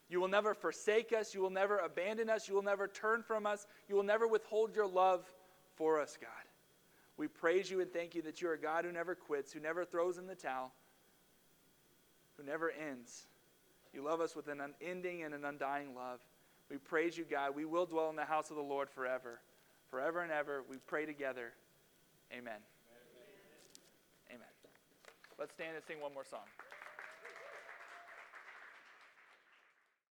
You 0.09 0.21
will 0.21 0.29
never 0.29 0.55
forsake 0.55 1.13
us. 1.13 1.35
You 1.35 1.41
will 1.41 1.51
never 1.51 1.79
abandon 1.79 2.31
us. 2.31 2.49
You 2.49 2.55
will 2.55 2.63
never 2.63 2.87
turn 2.87 3.23
from 3.23 3.47
us. 3.47 3.67
You 3.89 3.97
will 3.97 4.03
never 4.05 4.29
withhold 4.29 4.77
your 4.77 4.87
love 4.87 5.25
for 5.75 6.01
us, 6.01 6.17
God. 6.21 6.31
We 7.17 7.27
praise 7.27 7.71
you 7.71 7.81
and 7.81 7.93
thank 7.93 8.15
you 8.15 8.23
that 8.23 8.41
you 8.41 8.49
are 8.49 8.55
a 8.55 8.61
God 8.61 8.85
who 8.85 8.93
never 8.93 9.15
quits, 9.15 9.53
who 9.53 9.61
never 9.61 9.85
throws 9.85 10.19
in 10.19 10.27
the 10.27 10.35
towel, 10.35 10.73
who 12.37 12.45
never 12.45 12.71
ends. 12.71 13.27
You 13.95 14.03
love 14.03 14.21
us 14.21 14.35
with 14.35 14.49
an 14.49 14.61
unending 14.61 15.23
and 15.23 15.33
an 15.35 15.45
undying 15.45 15.95
love. 15.95 16.19
We 16.69 16.79
praise 16.79 17.17
you, 17.17 17.25
God. 17.25 17.55
We 17.55 17.65
will 17.65 17.87
dwell 17.87 18.11
in 18.11 18.17
the 18.17 18.25
house 18.25 18.51
of 18.51 18.57
the 18.57 18.63
Lord 18.63 18.91
forever. 18.91 19.41
Forever 19.89 20.23
and 20.23 20.33
ever. 20.33 20.65
We 20.69 20.79
pray 20.79 21.07
together. 21.07 21.53
Amen. 22.33 22.59
Amen. 24.31 24.49
Let's 25.39 25.53
stand 25.53 25.77
and 25.77 25.85
sing 25.85 26.01
one 26.01 26.13
more 26.15 26.25
song. 26.25 26.47